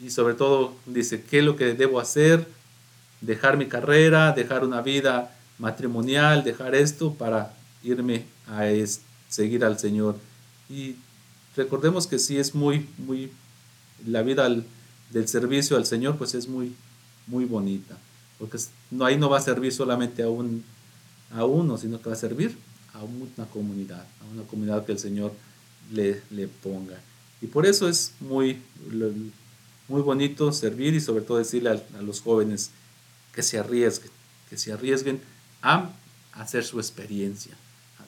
[0.03, 2.47] y sobre todo dice, ¿qué es lo que debo hacer?
[3.21, 8.65] Dejar mi carrera, dejar una vida matrimonial, dejar esto para irme a
[9.29, 10.17] seguir al Señor.
[10.69, 10.97] Y
[11.57, 13.31] recordemos que sí es muy, muy,
[14.07, 14.49] la vida
[15.11, 16.75] del servicio al Señor pues es muy,
[17.27, 17.99] muy bonita,
[18.41, 18.59] porque
[19.03, 20.65] ahí no va a servir solamente a, un,
[21.31, 22.57] a uno, sino que va a servir
[22.95, 25.33] a una comunidad, a una comunidad que el Señor
[25.93, 26.99] le, le ponga.
[27.43, 28.63] Y por eso es muy,
[29.89, 32.71] muy bonito servir y sobre todo decirle a, a los jóvenes
[33.35, 34.11] que se arriesguen,
[34.49, 35.21] que se arriesguen
[35.61, 35.91] a
[36.33, 37.55] hacer su experiencia.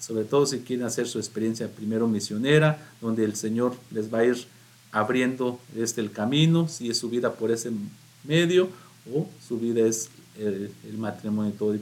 [0.00, 4.24] Sobre todo si quieren hacer su experiencia primero misionera, donde el Señor les va a
[4.24, 4.46] ir
[4.90, 7.70] abriendo este el camino, si es su vida por ese
[8.24, 8.68] medio
[9.12, 11.76] o su vida es el, el matrimonio todo.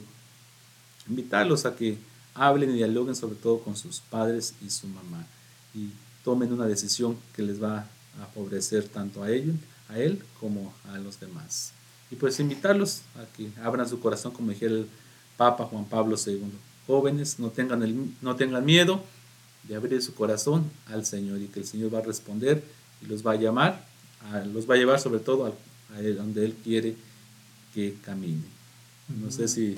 [1.07, 1.97] Invitarlos a que
[2.33, 5.25] hablen y dialoguen sobre todo con sus padres y su mamá
[5.73, 5.89] y
[6.23, 7.87] tomen una decisión que les va
[8.21, 9.55] a favorecer tanto a ellos,
[9.89, 11.73] a él como a los demás.
[12.09, 14.87] Y pues invitarlos a que abran su corazón, como dijera el
[15.37, 16.51] Papa Juan Pablo II.
[16.85, 19.03] Jóvenes, no tengan, el, no tengan miedo
[19.63, 22.63] de abrir su corazón al Señor y que el Señor va a responder
[23.01, 23.85] y los va a llamar,
[24.53, 26.95] los va a llevar sobre todo a, donde Él quiere
[27.73, 28.43] que camine.
[29.21, 29.77] No sé si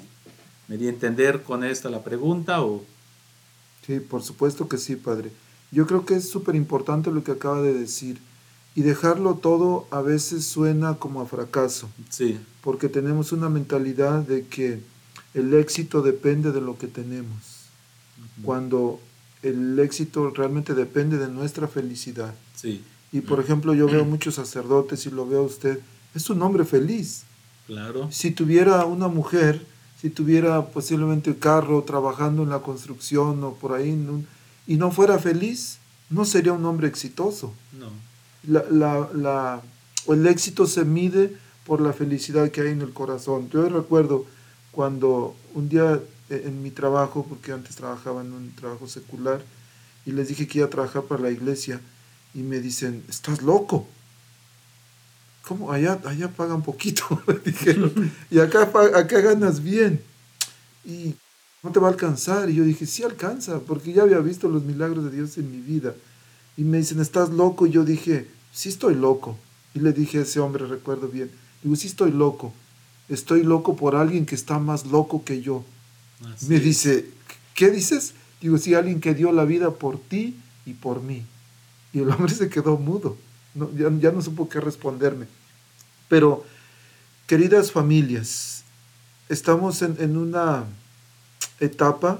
[0.67, 2.83] me di a entender con esta la pregunta o...
[3.85, 5.31] Sí, por supuesto que sí, Padre.
[5.71, 8.19] Yo creo que es súper importante lo que acaba de decir
[8.75, 11.89] y dejarlo todo a veces suena como a fracaso.
[12.09, 12.39] Sí.
[12.61, 14.81] Porque tenemos una mentalidad de que
[15.33, 17.67] el éxito depende de lo que tenemos.
[18.43, 18.99] Cuando
[19.41, 22.33] el éxito realmente depende de nuestra felicidad.
[22.55, 22.83] Sí.
[23.11, 25.79] Y por ejemplo, yo veo muchos sacerdotes y lo veo a usted,
[26.15, 27.25] es un hombre feliz.
[27.67, 28.09] Claro.
[28.11, 29.65] Si tuviera una mujer,
[29.99, 33.97] si tuviera posiblemente un carro trabajando en la construcción o por ahí,
[34.67, 35.77] y no fuera feliz,
[36.09, 37.53] no sería un hombre exitoso.
[37.77, 38.13] No
[38.47, 39.61] la, la, la,
[40.07, 41.35] el éxito se mide
[41.65, 43.49] por la felicidad que hay en el corazón.
[43.49, 44.25] Yo recuerdo
[44.71, 45.99] cuando un día
[46.29, 49.41] eh, en mi trabajo, porque antes trabajaba en un trabajo secular,
[50.05, 51.79] y les dije que iba a trabajar para la iglesia,
[52.33, 53.87] y me dicen, estás loco.
[55.47, 55.71] ¿Cómo?
[55.71, 60.01] Allá, allá pagan poquito, dijeron, y acá, acá ganas bien.
[60.85, 61.15] Y
[61.61, 62.49] no te va a alcanzar.
[62.49, 65.59] Y yo dije, sí alcanza, porque ya había visto los milagros de Dios en mi
[65.59, 65.95] vida.
[66.55, 67.65] Y me dicen, ¿estás loco?
[67.65, 69.37] Y yo dije, sí estoy loco.
[69.73, 71.31] Y le dije a ese hombre, recuerdo bien,
[71.63, 72.53] digo, sí estoy loco.
[73.09, 75.65] Estoy loco por alguien que está más loco que yo.
[76.47, 77.05] me dice,
[77.53, 78.13] ¿qué dices?
[78.39, 81.25] Digo, sí, alguien que dio la vida por ti y por mí.
[81.91, 83.17] Y el hombre se quedó mudo.
[83.55, 85.27] No, ya, ya no supo qué responderme.
[86.09, 86.45] Pero,
[87.27, 88.63] queridas familias,
[89.29, 90.65] estamos en, en una
[91.59, 92.19] etapa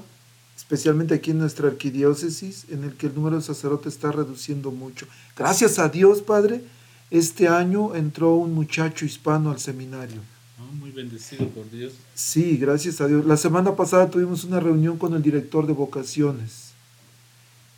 [0.56, 5.06] especialmente aquí en nuestra arquidiócesis, en el que el número de sacerdotes está reduciendo mucho.
[5.36, 6.62] Gracias a Dios, Padre,
[7.10, 10.22] este año entró un muchacho hispano al seminario.
[10.58, 11.92] Ah, muy bendecido por Dios.
[12.14, 13.26] Sí, gracias a Dios.
[13.26, 16.72] La semana pasada tuvimos una reunión con el director de vocaciones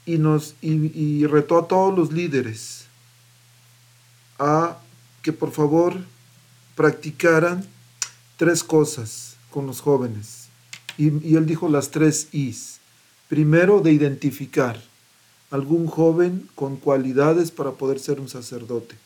[0.04, 2.85] y, nos, y retó a todos los líderes
[4.38, 4.78] a
[5.22, 5.94] que por favor
[6.74, 7.64] practicaran
[8.36, 10.46] tres cosas con los jóvenes
[10.98, 12.80] y, él dijo las tres Is.
[13.28, 14.80] Primero, de identificar
[15.50, 18.96] algún joven con cualidades para poder ser un sacerdote.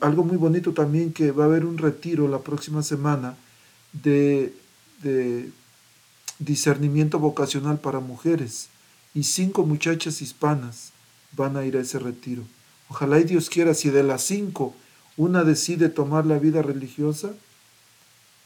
[0.00, 3.36] Algo muy bonito también que va a haber un retiro la próxima semana
[3.92, 4.54] de,
[5.02, 5.50] de
[6.38, 8.68] discernimiento vocacional para mujeres
[9.14, 10.92] y cinco muchachas hispanas
[11.32, 12.42] van a ir a ese retiro.
[12.88, 14.74] Ojalá y Dios quiera, si de las cinco
[15.16, 17.32] una decide tomar la vida religiosa,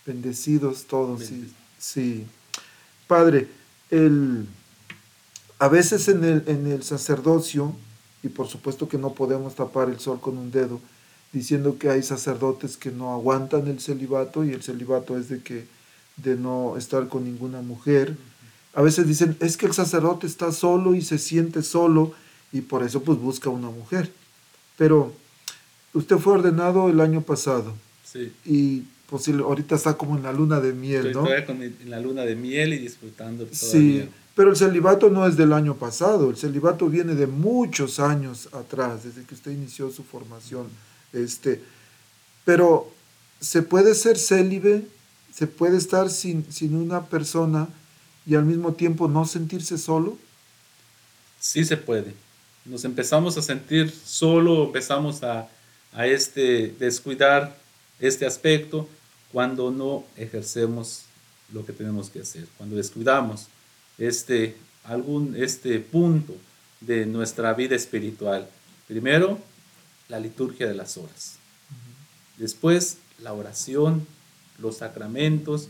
[0.07, 1.25] bendecidos todos.
[1.25, 2.27] Sí, sí.
[3.07, 3.49] Padre,
[3.91, 4.47] el,
[5.59, 7.75] a veces en el, en el sacerdocio,
[8.23, 10.81] y por supuesto que no podemos tapar el sol con un dedo,
[11.33, 15.67] diciendo que hay sacerdotes que no aguantan el celibato y el celibato es de que
[16.17, 18.17] de no estar con ninguna mujer.
[18.75, 22.13] A veces dicen, es que el sacerdote está solo y se siente solo
[22.53, 24.11] y por eso pues busca una mujer.
[24.77, 25.13] Pero
[25.95, 27.75] usted fue ordenado el año pasado.
[28.05, 28.33] Sí.
[28.45, 31.29] Y pues ahorita está como en la luna de miel, Estoy ¿no?
[31.29, 33.47] Estoy con en la luna de miel y disfrutando.
[33.51, 38.49] Sí, Pero el celibato no es del año pasado, el celibato viene de muchos años
[38.53, 40.69] atrás, desde que usted inició su formación.
[41.13, 41.61] Este,
[42.45, 42.93] pero
[43.41, 44.85] se puede ser célibe,
[45.33, 47.69] se puede estar sin, sin una persona
[48.27, 50.19] y al mismo tiempo no sentirse solo.
[51.39, 52.15] Sí se puede.
[52.65, 55.49] Nos empezamos a sentir solo, empezamos a,
[55.93, 57.57] a este, descuidar
[57.99, 58.89] este aspecto
[59.33, 61.03] cuando no ejercemos
[61.53, 63.47] lo que tenemos que hacer, cuando descuidamos
[63.99, 66.35] este, algún, este punto
[66.81, 68.49] de nuestra vida espiritual.
[68.87, 69.39] Primero,
[70.09, 71.37] la liturgia de las horas.
[72.37, 74.07] Después, la oración,
[74.61, 75.69] los sacramentos.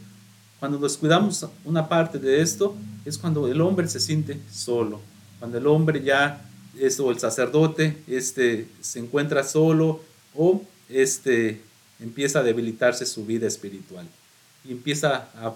[0.58, 2.74] Cuando descuidamos una parte de esto,
[3.04, 5.00] es cuando el hombre se siente solo,
[5.38, 6.46] cuando el hombre ya,
[6.78, 10.02] es, o el sacerdote, este, se encuentra solo
[10.34, 11.60] o este,
[11.98, 14.06] empieza a debilitarse su vida espiritual
[14.64, 15.54] y empieza a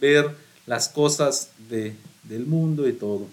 [0.00, 0.30] ver
[0.66, 1.94] las cosas de,
[2.24, 3.26] del mundo y todo.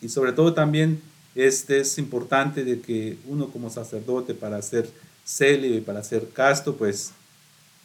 [0.00, 1.00] Y sobre todo también
[1.34, 4.88] este es importante de que uno como sacerdote para ser
[5.24, 7.12] célibe, para ser casto, pues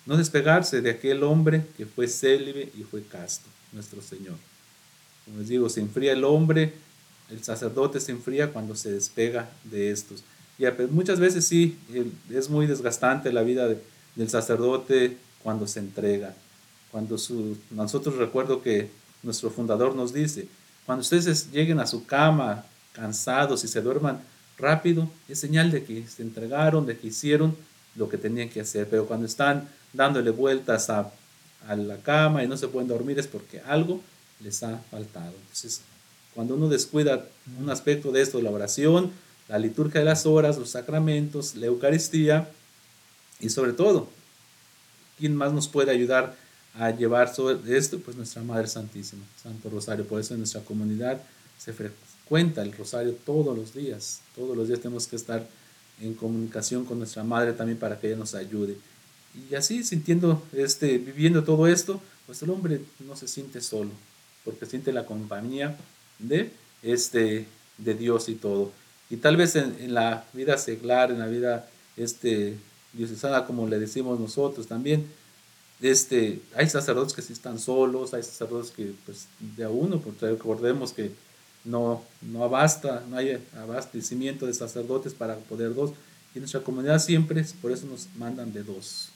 [0.10, 4.38] no despegarse de aquel hombre que fue célibe y fue casto, nuestro Señor.
[5.24, 6.74] Como les digo, se enfría el hombre,
[7.30, 10.24] el sacerdote se enfría cuando se despega de estos.
[10.58, 11.78] Y muchas veces sí,
[12.32, 13.68] es muy desgastante la vida
[14.16, 16.34] del sacerdote cuando se entrega.
[16.90, 17.16] Cuando
[17.70, 18.90] nosotros recuerdo que
[19.22, 20.48] nuestro fundador nos dice,
[20.88, 24.22] cuando ustedes lleguen a su cama cansados y se duerman
[24.58, 27.56] rápido, es señal de que se entregaron, de que hicieron
[27.96, 28.88] lo que tenían que hacer.
[28.90, 31.12] Pero cuando están dándole vueltas a,
[31.68, 34.02] a la cama y no se pueden dormir es porque algo
[34.40, 35.34] les ha faltado.
[35.42, 35.82] Entonces,
[36.34, 37.26] cuando uno descuida
[37.60, 39.12] un aspecto de esto, la oración,
[39.48, 42.50] la liturgia de las horas, los sacramentos, la Eucaristía
[43.40, 44.10] y sobre todo,
[45.18, 46.36] ¿quién más nos puede ayudar
[46.76, 48.00] a llevar sobre esto?
[48.00, 50.06] Pues nuestra Madre Santísima, Santo Rosario.
[50.06, 51.22] Por eso en nuestra comunidad
[51.58, 54.22] se frecuenta el Rosario todos los días.
[54.36, 55.46] Todos los días tenemos que estar
[56.00, 58.78] en comunicación con nuestra Madre también para que ella nos ayude.
[59.34, 63.92] Y así sintiendo, este, viviendo todo esto, pues el hombre no se siente solo,
[64.44, 65.78] porque siente la compañía
[66.20, 66.52] de,
[66.84, 68.72] este, de Dios y todo.
[69.10, 72.58] Y tal vez en, en la vida seglar, en la vida este,
[72.94, 75.08] diocesana, como le decimos nosotros también,
[75.82, 80.28] este, hay sacerdotes que sí están solos, hay sacerdotes que, pues, de a uno, porque
[80.30, 81.12] recordemos que
[81.64, 85.92] no, no abasta, no hay abastecimiento de sacerdotes para poder dos.
[86.36, 89.10] Y nuestra comunidad siempre, por eso nos mandan de dos,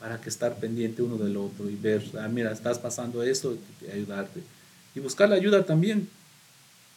[0.00, 3.90] para que estar pendiente uno del otro y ver, ah, mira, estás pasando esto, y
[3.90, 4.40] ayudarte.
[4.94, 6.08] Y buscar la ayuda también,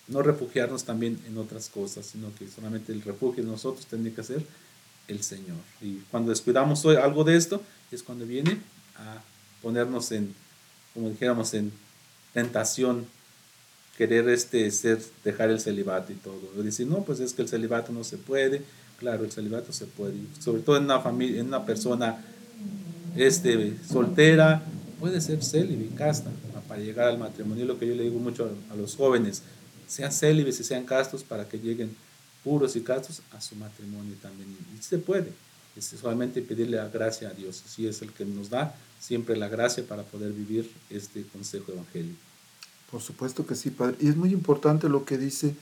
[0.08, 4.24] no refugiarnos también en otras cosas, sino que solamente el refugio de nosotros tiene que
[4.24, 4.46] ser
[5.10, 5.58] el Señor.
[5.82, 8.58] Y cuando descuidamos algo de esto, es cuando viene
[8.96, 9.22] a
[9.62, 10.34] ponernos en,
[10.94, 11.74] como dijéramos, en
[12.34, 13.06] tentación,
[13.98, 16.40] querer este, ser, dejar el celibato y todo.
[16.58, 18.62] O decir, no, pues es que el celibato no se puede.
[18.98, 20.16] Claro, el celibato se puede.
[20.40, 22.24] Sobre todo en una familia, en una persona
[23.16, 24.64] este, soltera,
[25.00, 26.32] puede ser célibe y casta
[26.68, 27.66] para llegar al matrimonio.
[27.66, 29.44] Lo que yo le digo mucho a, los jóvenes,
[29.88, 31.96] sean célibes y sean castos para que lleguen
[32.44, 34.50] puros y castos a su matrimonio también.
[34.78, 35.32] Y se puede
[35.76, 37.64] es solamente pedirle la gracia a Dios.
[37.66, 42.20] Así es el que nos da siempre la gracia para poder vivir este consejo evangélico.
[42.92, 43.96] Por supuesto que sí, Padre.
[44.00, 45.56] Y es muy importante lo que dice,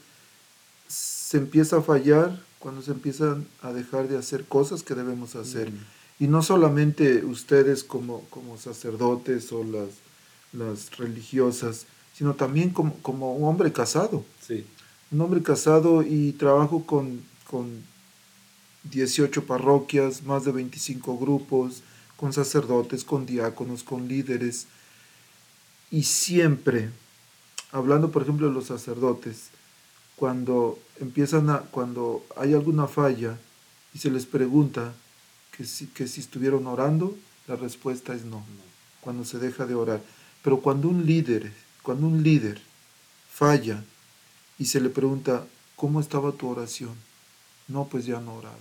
[0.87, 5.71] se empieza a fallar cuando se empiezan a dejar de hacer cosas que debemos hacer.
[6.21, 9.89] Y no solamente ustedes como, como sacerdotes o las,
[10.53, 14.23] las religiosas, sino también como, como un hombre casado.
[14.39, 14.63] Sí.
[15.09, 17.83] Un hombre casado y trabajo con, con
[18.83, 21.81] 18 parroquias, más de 25 grupos,
[22.17, 24.67] con sacerdotes, con diáconos, con líderes.
[25.89, 26.91] Y siempre,
[27.71, 29.49] hablando por ejemplo de los sacerdotes,
[30.17, 33.39] cuando empiezan a, cuando hay alguna falla
[33.91, 34.93] y se les pregunta
[35.61, 37.15] que si, que si estuvieron orando,
[37.47, 38.43] la respuesta es no,
[38.99, 40.01] cuando se deja de orar.
[40.41, 41.53] Pero cuando un líder,
[41.83, 42.59] cuando un líder
[43.31, 43.83] falla
[44.57, 45.45] y se le pregunta,
[45.75, 46.95] ¿cómo estaba tu oración?
[47.67, 48.57] No, pues ya no oraba.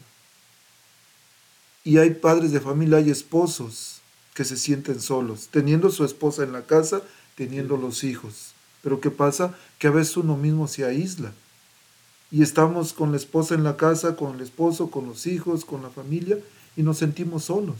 [1.82, 4.02] Y hay padres de familia, hay esposos
[4.34, 7.00] que se sienten solos, teniendo su esposa en la casa,
[7.34, 8.52] teniendo los hijos.
[8.82, 9.56] Pero ¿qué pasa?
[9.78, 11.32] Que a veces uno mismo se aísla.
[12.30, 15.82] Y estamos con la esposa en la casa, con el esposo, con los hijos, con
[15.82, 16.38] la familia,
[16.80, 17.76] y nos sentimos solos.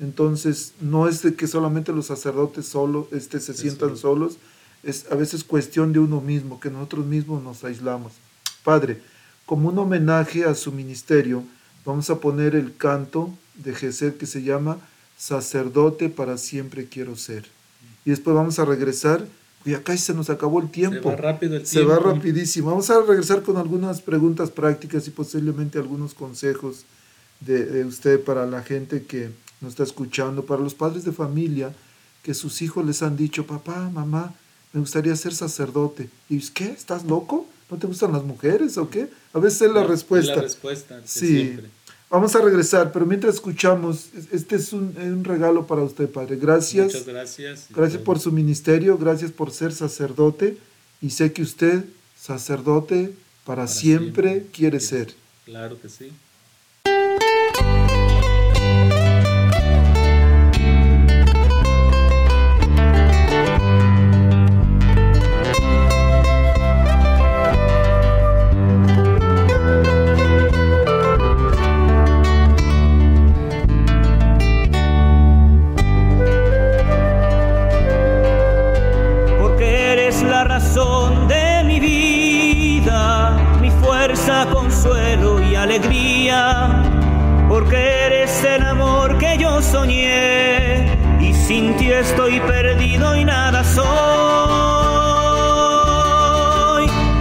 [0.00, 4.38] Entonces, no es de que solamente los sacerdotes solo, este, se sientan solos,
[4.82, 8.12] es a veces cuestión de uno mismo, que nosotros mismos nos aislamos.
[8.64, 9.02] Padre,
[9.44, 11.44] como un homenaje a su ministerio,
[11.88, 14.76] Vamos a poner el canto de Jesús que se llama
[15.16, 17.46] Sacerdote para siempre quiero ser.
[18.04, 19.26] Y después vamos a regresar,
[19.64, 21.08] Y acá se nos acabó el tiempo.
[21.08, 22.14] Se va rápido el Se va tiempo.
[22.14, 22.70] rapidísimo.
[22.70, 26.84] Vamos a regresar con algunas preguntas prácticas y posiblemente algunos consejos
[27.40, 29.30] de, de usted para la gente que
[29.60, 31.72] nos está escuchando, para los padres de familia
[32.22, 34.34] que sus hijos les han dicho, papá, mamá,
[34.72, 36.10] me gustaría ser sacerdote.
[36.28, 36.66] ¿Y es, qué?
[36.66, 37.46] ¿Estás loco?
[37.70, 39.08] ¿No te gustan las mujeres o qué?
[39.32, 40.36] A veces es la respuesta.
[40.36, 41.26] La respuesta, Sí.
[41.26, 41.70] siempre.
[42.10, 46.36] Vamos a regresar, pero mientras escuchamos, este es un, un regalo para usted, Padre.
[46.36, 46.86] Gracias.
[46.86, 47.66] Muchas gracias.
[47.68, 50.56] Gracias por su ministerio, gracias por ser sacerdote
[51.02, 51.84] y sé que usted,
[52.18, 53.12] sacerdote,
[53.44, 54.50] para, Para siempre, siempre.
[54.52, 55.14] quiere ser.
[55.44, 56.10] Claro que sí.
[92.00, 93.88] Estoy perdido y nada soy.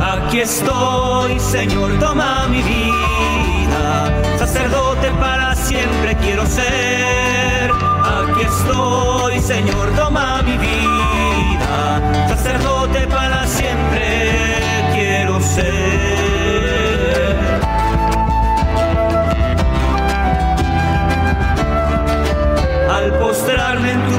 [0.02, 7.72] Aquí estoy, Señor, toma mi vida, sacerdote para siempre quiero ser.
[7.72, 12.77] Aquí estoy, Señor, toma mi vida, sacerdote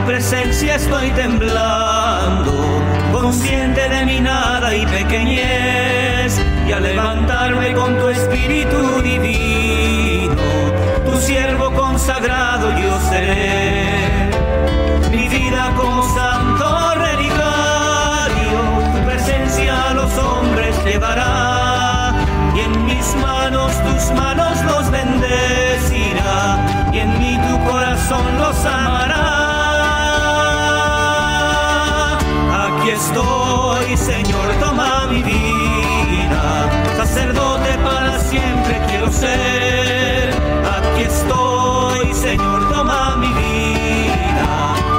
[0.08, 2.50] presencia estoy temblando,
[3.12, 10.34] consciente de mi nada y pequeñez, y al levantarme con tu espíritu divino,
[11.04, 14.30] tu siervo consagrado yo seré.
[15.10, 18.60] Mi vida como santo relicario,
[18.94, 22.14] tu presencia a los hombres llevará,
[22.56, 29.57] y en mis manos tus manos los bendecirá, y en mí tu corazón los amará.
[32.98, 40.30] Estoy, Señor, toma mi vida, sacerdote para siempre quiero ser.
[40.76, 44.50] Aquí estoy, Señor, toma mi vida,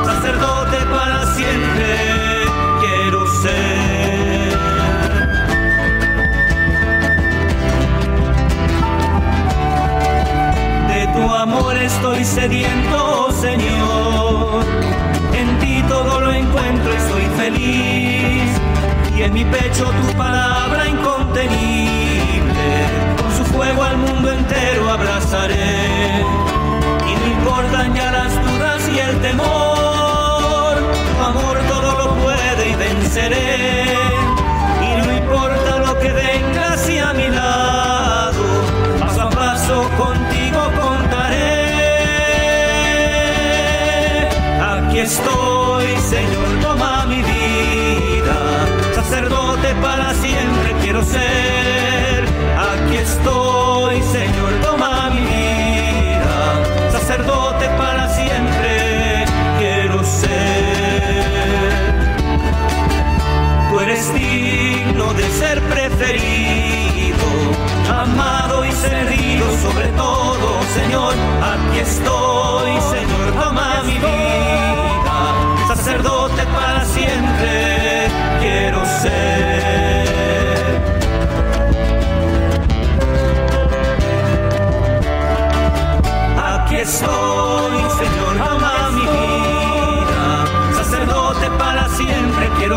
[0.05, 1.89] sacerdote para siempre
[2.81, 4.57] quiero ser.
[10.87, 13.08] De tu amor estoy sediento,
[19.51, 22.67] pecho tu palabra incontenible.
[23.19, 26.23] Con su fuego al mundo entero abrazaré.
[27.09, 30.75] Y no importan ya las dudas y el temor.
[31.17, 33.85] Tu amor todo lo puede y venceré.
[34.87, 38.43] Y no importa lo que venga hacia mi lado.
[38.99, 41.49] Paso a paso contigo contaré.
[44.61, 46.58] Aquí estoy, Señor,
[50.99, 52.23] quiero ser.
[52.57, 56.91] Aquí estoy, Señor, toma mi vida.
[56.91, 59.25] Sacerdote para siempre
[59.57, 60.29] quiero ser.
[63.69, 67.25] Tú eres digno de ser preferido,
[67.87, 71.13] amado y servido sobre todo, Señor.
[71.53, 77.58] Aquí estoy, Señor, toma mi vida, sacerdote para siempre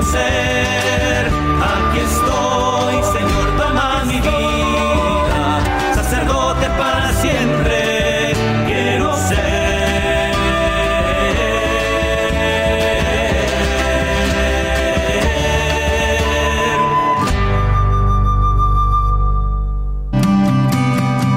[0.04, 1.26] ser.
[1.72, 8.32] Aquí estoy, Señor, toma mi vida, sacerdote para siempre
[8.66, 9.42] quiero ser.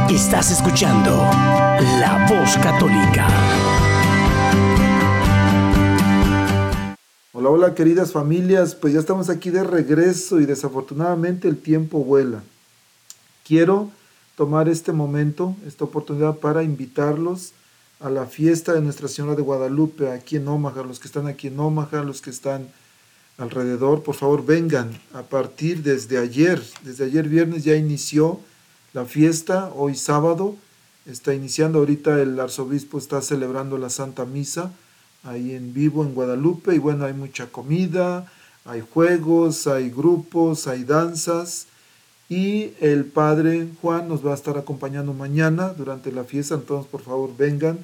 [0.09, 1.24] Estás escuchando
[7.57, 12.43] Hola, queridas familias, pues ya estamos aquí de regreso y desafortunadamente el tiempo vuela.
[13.45, 13.91] Quiero
[14.35, 17.53] tomar este momento, esta oportunidad para invitarlos
[18.01, 21.47] a la fiesta de Nuestra Señora de Guadalupe aquí en Omaha, los que están aquí
[21.47, 22.67] en Omaha, los que están
[23.37, 28.41] alrededor, por favor vengan a partir desde ayer, desde ayer viernes ya inició
[28.91, 30.57] la fiesta, hoy sábado
[31.05, 34.73] está iniciando, ahorita el arzobispo está celebrando la Santa Misa
[35.25, 38.31] ahí en vivo en Guadalupe y bueno, hay mucha comida,
[38.67, 41.67] Hay juegos, hay grupos, hay danzas
[42.29, 47.01] y el padre Juan nos va a estar acompañando mañana durante la fiesta, entonces por
[47.01, 47.77] favor vengan,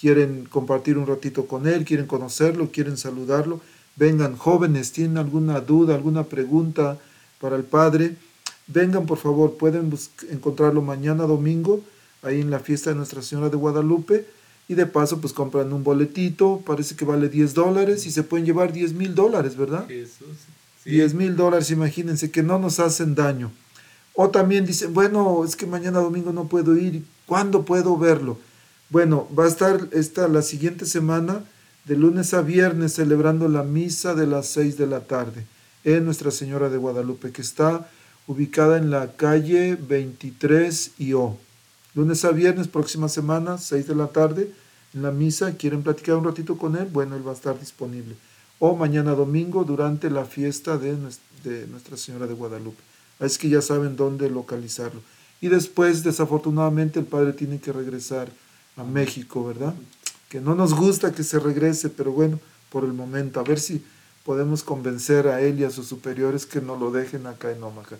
[0.00, 3.60] quieren compartir un ratito con él, quieren conocerlo, quieren saludarlo,
[3.96, 6.96] vengan jóvenes, tienen alguna duda, alguna pregunta
[7.38, 8.16] para el padre,
[8.68, 9.92] vengan por favor, pueden
[10.30, 11.82] encontrarlo mañana domingo
[12.22, 14.24] ahí en la fiesta de Nuestra Señora de Guadalupe
[14.72, 18.46] y de paso pues compran un boletito, parece que vale 10 dólares y se pueden
[18.46, 19.86] llevar 10 mil dólares, ¿verdad?
[19.86, 20.26] Jesús.
[20.84, 23.52] 10 mil dólares, imagínense que no nos hacen daño.
[24.14, 28.38] O también dicen, bueno, es que mañana domingo no puedo ir, ¿cuándo puedo verlo?
[28.90, 31.44] Bueno, va a estar esta, la siguiente semana,
[31.84, 35.46] de lunes a viernes, celebrando la misa de las 6 de la tarde
[35.84, 37.88] en Nuestra Señora de Guadalupe, que está
[38.26, 41.38] ubicada en la calle 23 y O.
[41.94, 44.52] Lunes a viernes, próxima semana, 6 de la tarde,
[44.94, 45.56] en la misa.
[45.56, 46.88] ¿Quieren platicar un ratito con él?
[46.92, 48.14] Bueno, él va a estar disponible.
[48.58, 50.96] O mañana domingo, durante la fiesta de,
[51.66, 52.80] Nuestra Señora de Guadalupe.
[53.18, 55.00] Es que ya saben dónde localizarlo.
[55.40, 58.30] Y después, desafortunadamente, el padre tiene que regresar
[58.76, 59.74] a México, ¿verdad?
[60.28, 62.38] Que no nos gusta que se regrese, pero bueno,
[62.70, 63.84] por el momento, a ver si
[64.24, 67.98] podemos convencer a él y a sus superiores que no lo dejen acá en Omaha.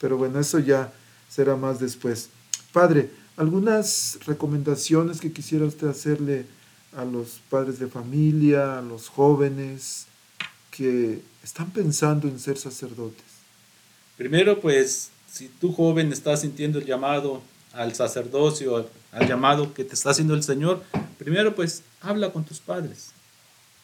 [0.00, 0.92] Pero bueno, eso ya
[1.28, 2.30] será más después.
[2.72, 6.44] Padre, algunas recomendaciones que quisiera usted hacerle
[6.94, 10.06] a los padres de familia, a los jóvenes
[10.72, 13.24] que están pensando en ser sacerdotes.
[14.16, 17.40] Primero, pues, si tú joven estás sintiendo el llamado
[17.72, 20.82] al sacerdocio, al llamado que te está haciendo el Señor,
[21.16, 23.10] primero, pues, habla con tus padres,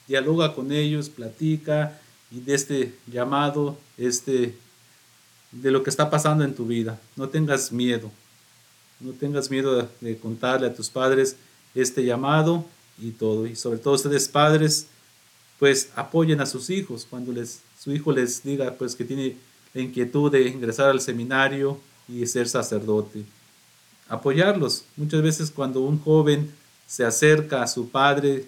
[0.08, 2.00] dialoga con ellos, platica
[2.32, 4.56] y de este llamado, este,
[5.52, 7.00] de lo que está pasando en tu vida.
[7.14, 8.10] No tengas miedo,
[9.00, 11.36] no tengas miedo de, contarle a tus padres
[11.74, 12.64] este llamado
[12.98, 13.46] y todo.
[13.46, 14.86] Y sobre todo ustedes padres,
[15.58, 19.36] pues apoyen a sus hijos cuando les, su hijo les diga pues que tiene
[19.72, 23.24] la inquietud de ingresar al seminario y ser sacerdote.
[24.08, 24.84] Apoyarlos.
[24.96, 26.52] Muchas veces cuando un joven
[26.86, 28.46] se acerca a su padre,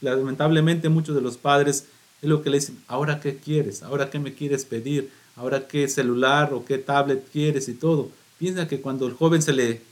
[0.00, 1.86] lamentablemente muchos de los padres
[2.22, 5.86] es lo que le dicen, ahora qué quieres, ahora qué me quieres pedir, ahora qué
[5.88, 8.10] celular o qué tablet quieres y todo.
[8.38, 9.82] Piensa que cuando el joven se le,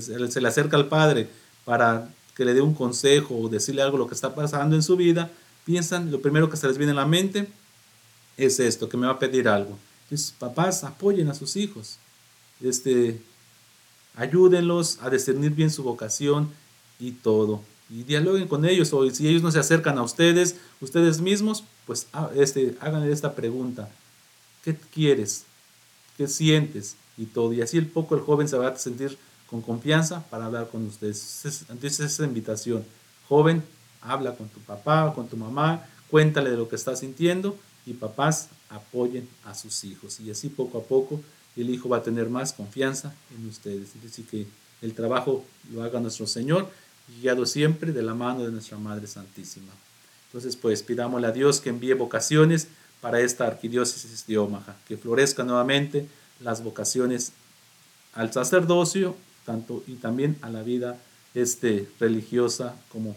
[0.00, 1.28] se le acerca al padre
[1.64, 4.96] para que le dé un consejo o decirle algo lo que está pasando en su
[4.96, 5.30] vida,
[5.64, 7.48] piensan, lo primero que se les viene a la mente
[8.36, 9.78] es esto, que me va a pedir algo.
[10.04, 11.98] Entonces, papás, apoyen a sus hijos.
[12.60, 13.20] Este,
[14.16, 16.50] ayúdenlos a discernir bien su vocación
[16.98, 17.62] y todo.
[17.88, 18.92] Y dialoguen con ellos.
[18.92, 23.34] O si ellos no se acercan a ustedes, ustedes mismos, pues ah, este, hagan esta
[23.34, 23.88] pregunta.
[24.64, 25.44] ¿Qué quieres?
[26.16, 26.96] ¿Qué sientes?
[27.16, 27.52] Y todo.
[27.52, 30.86] Y así el poco el joven se va a sentir con confianza para hablar con
[30.86, 31.64] ustedes.
[31.68, 32.84] Entonces esa invitación.
[33.28, 33.62] Joven,
[34.00, 37.56] habla con tu papá, con tu mamá, cuéntale de lo que estás sintiendo
[37.86, 40.20] y papás apoyen a sus hijos.
[40.20, 41.20] Y así poco a poco
[41.56, 43.94] el hijo va a tener más confianza en ustedes.
[43.94, 44.46] Es decir, que
[44.82, 46.70] el trabajo lo haga nuestro Señor,
[47.20, 49.72] guiado siempre de la mano de nuestra Madre Santísima.
[50.28, 52.68] Entonces, pues pidámosle a Dios que envíe vocaciones
[53.00, 56.08] para esta arquidiócesis de Omaha, que florezcan nuevamente
[56.40, 57.32] las vocaciones
[58.14, 61.00] al sacerdocio tanto, y también a la vida
[61.34, 63.16] este, religiosa como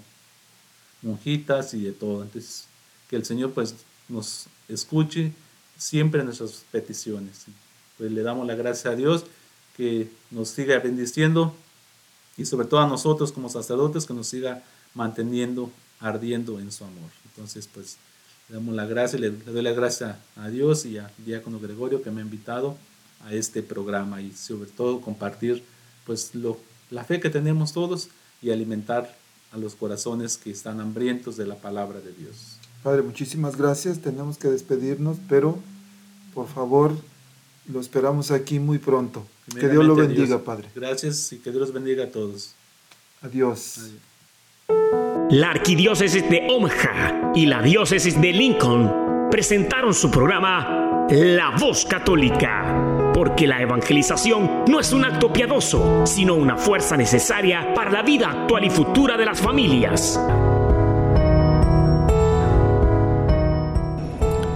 [1.01, 2.24] monjitas y de todo.
[2.24, 2.65] Entonces,
[3.09, 3.76] que el Señor pues
[4.09, 5.34] nos escuche
[5.78, 7.45] siempre nuestras peticiones.
[7.97, 9.26] Pues le damos la gracia a Dios
[9.76, 11.55] que nos siga bendiciendo
[12.38, 14.63] y sobre todo a nosotros como sacerdotes que nos siga
[14.93, 17.09] manteniendo ardiendo en su amor.
[17.26, 17.97] Entonces, pues
[18.49, 22.01] le damos la gracia, le, le doy la gracia a Dios y a Diácono Gregorio
[22.01, 22.78] que me ha invitado
[23.24, 25.63] a este programa y sobre todo compartir
[26.05, 26.57] pues lo,
[26.89, 28.09] la fe que tenemos todos
[28.41, 29.15] y alimentar
[29.51, 32.57] a los corazones que están hambrientos de la palabra de Dios.
[32.82, 33.99] Padre, muchísimas gracias.
[33.99, 35.57] Tenemos que despedirnos, pero
[36.34, 36.97] por favor,
[37.71, 39.26] lo esperamos aquí muy pronto.
[39.57, 40.41] Que Dios lo bendiga, Dios.
[40.41, 40.69] Padre.
[40.76, 42.55] Gracias y que Dios los bendiga a todos.
[43.21, 43.78] Adiós.
[43.78, 43.93] Adiós.
[45.30, 52.92] La arquidiócesis de Omaha y la diócesis de Lincoln presentaron su programa La Voz Católica,
[53.24, 58.30] porque la evangelización no es un acto piadoso, sino una fuerza necesaria para la vida
[58.30, 60.19] actual y futura de las familias.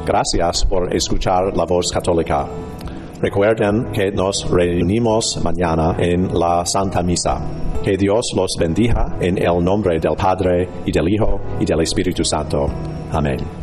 [0.06, 2.46] Gracias por escuchar la voz católica.
[3.22, 7.40] Recuerden que nos reunimos mañana en la Santa Misa.
[7.82, 12.26] Que Dios los bendiga en el nombre del Padre y del Hijo y del Espíritu
[12.26, 12.68] Santo.
[13.14, 13.57] Amén.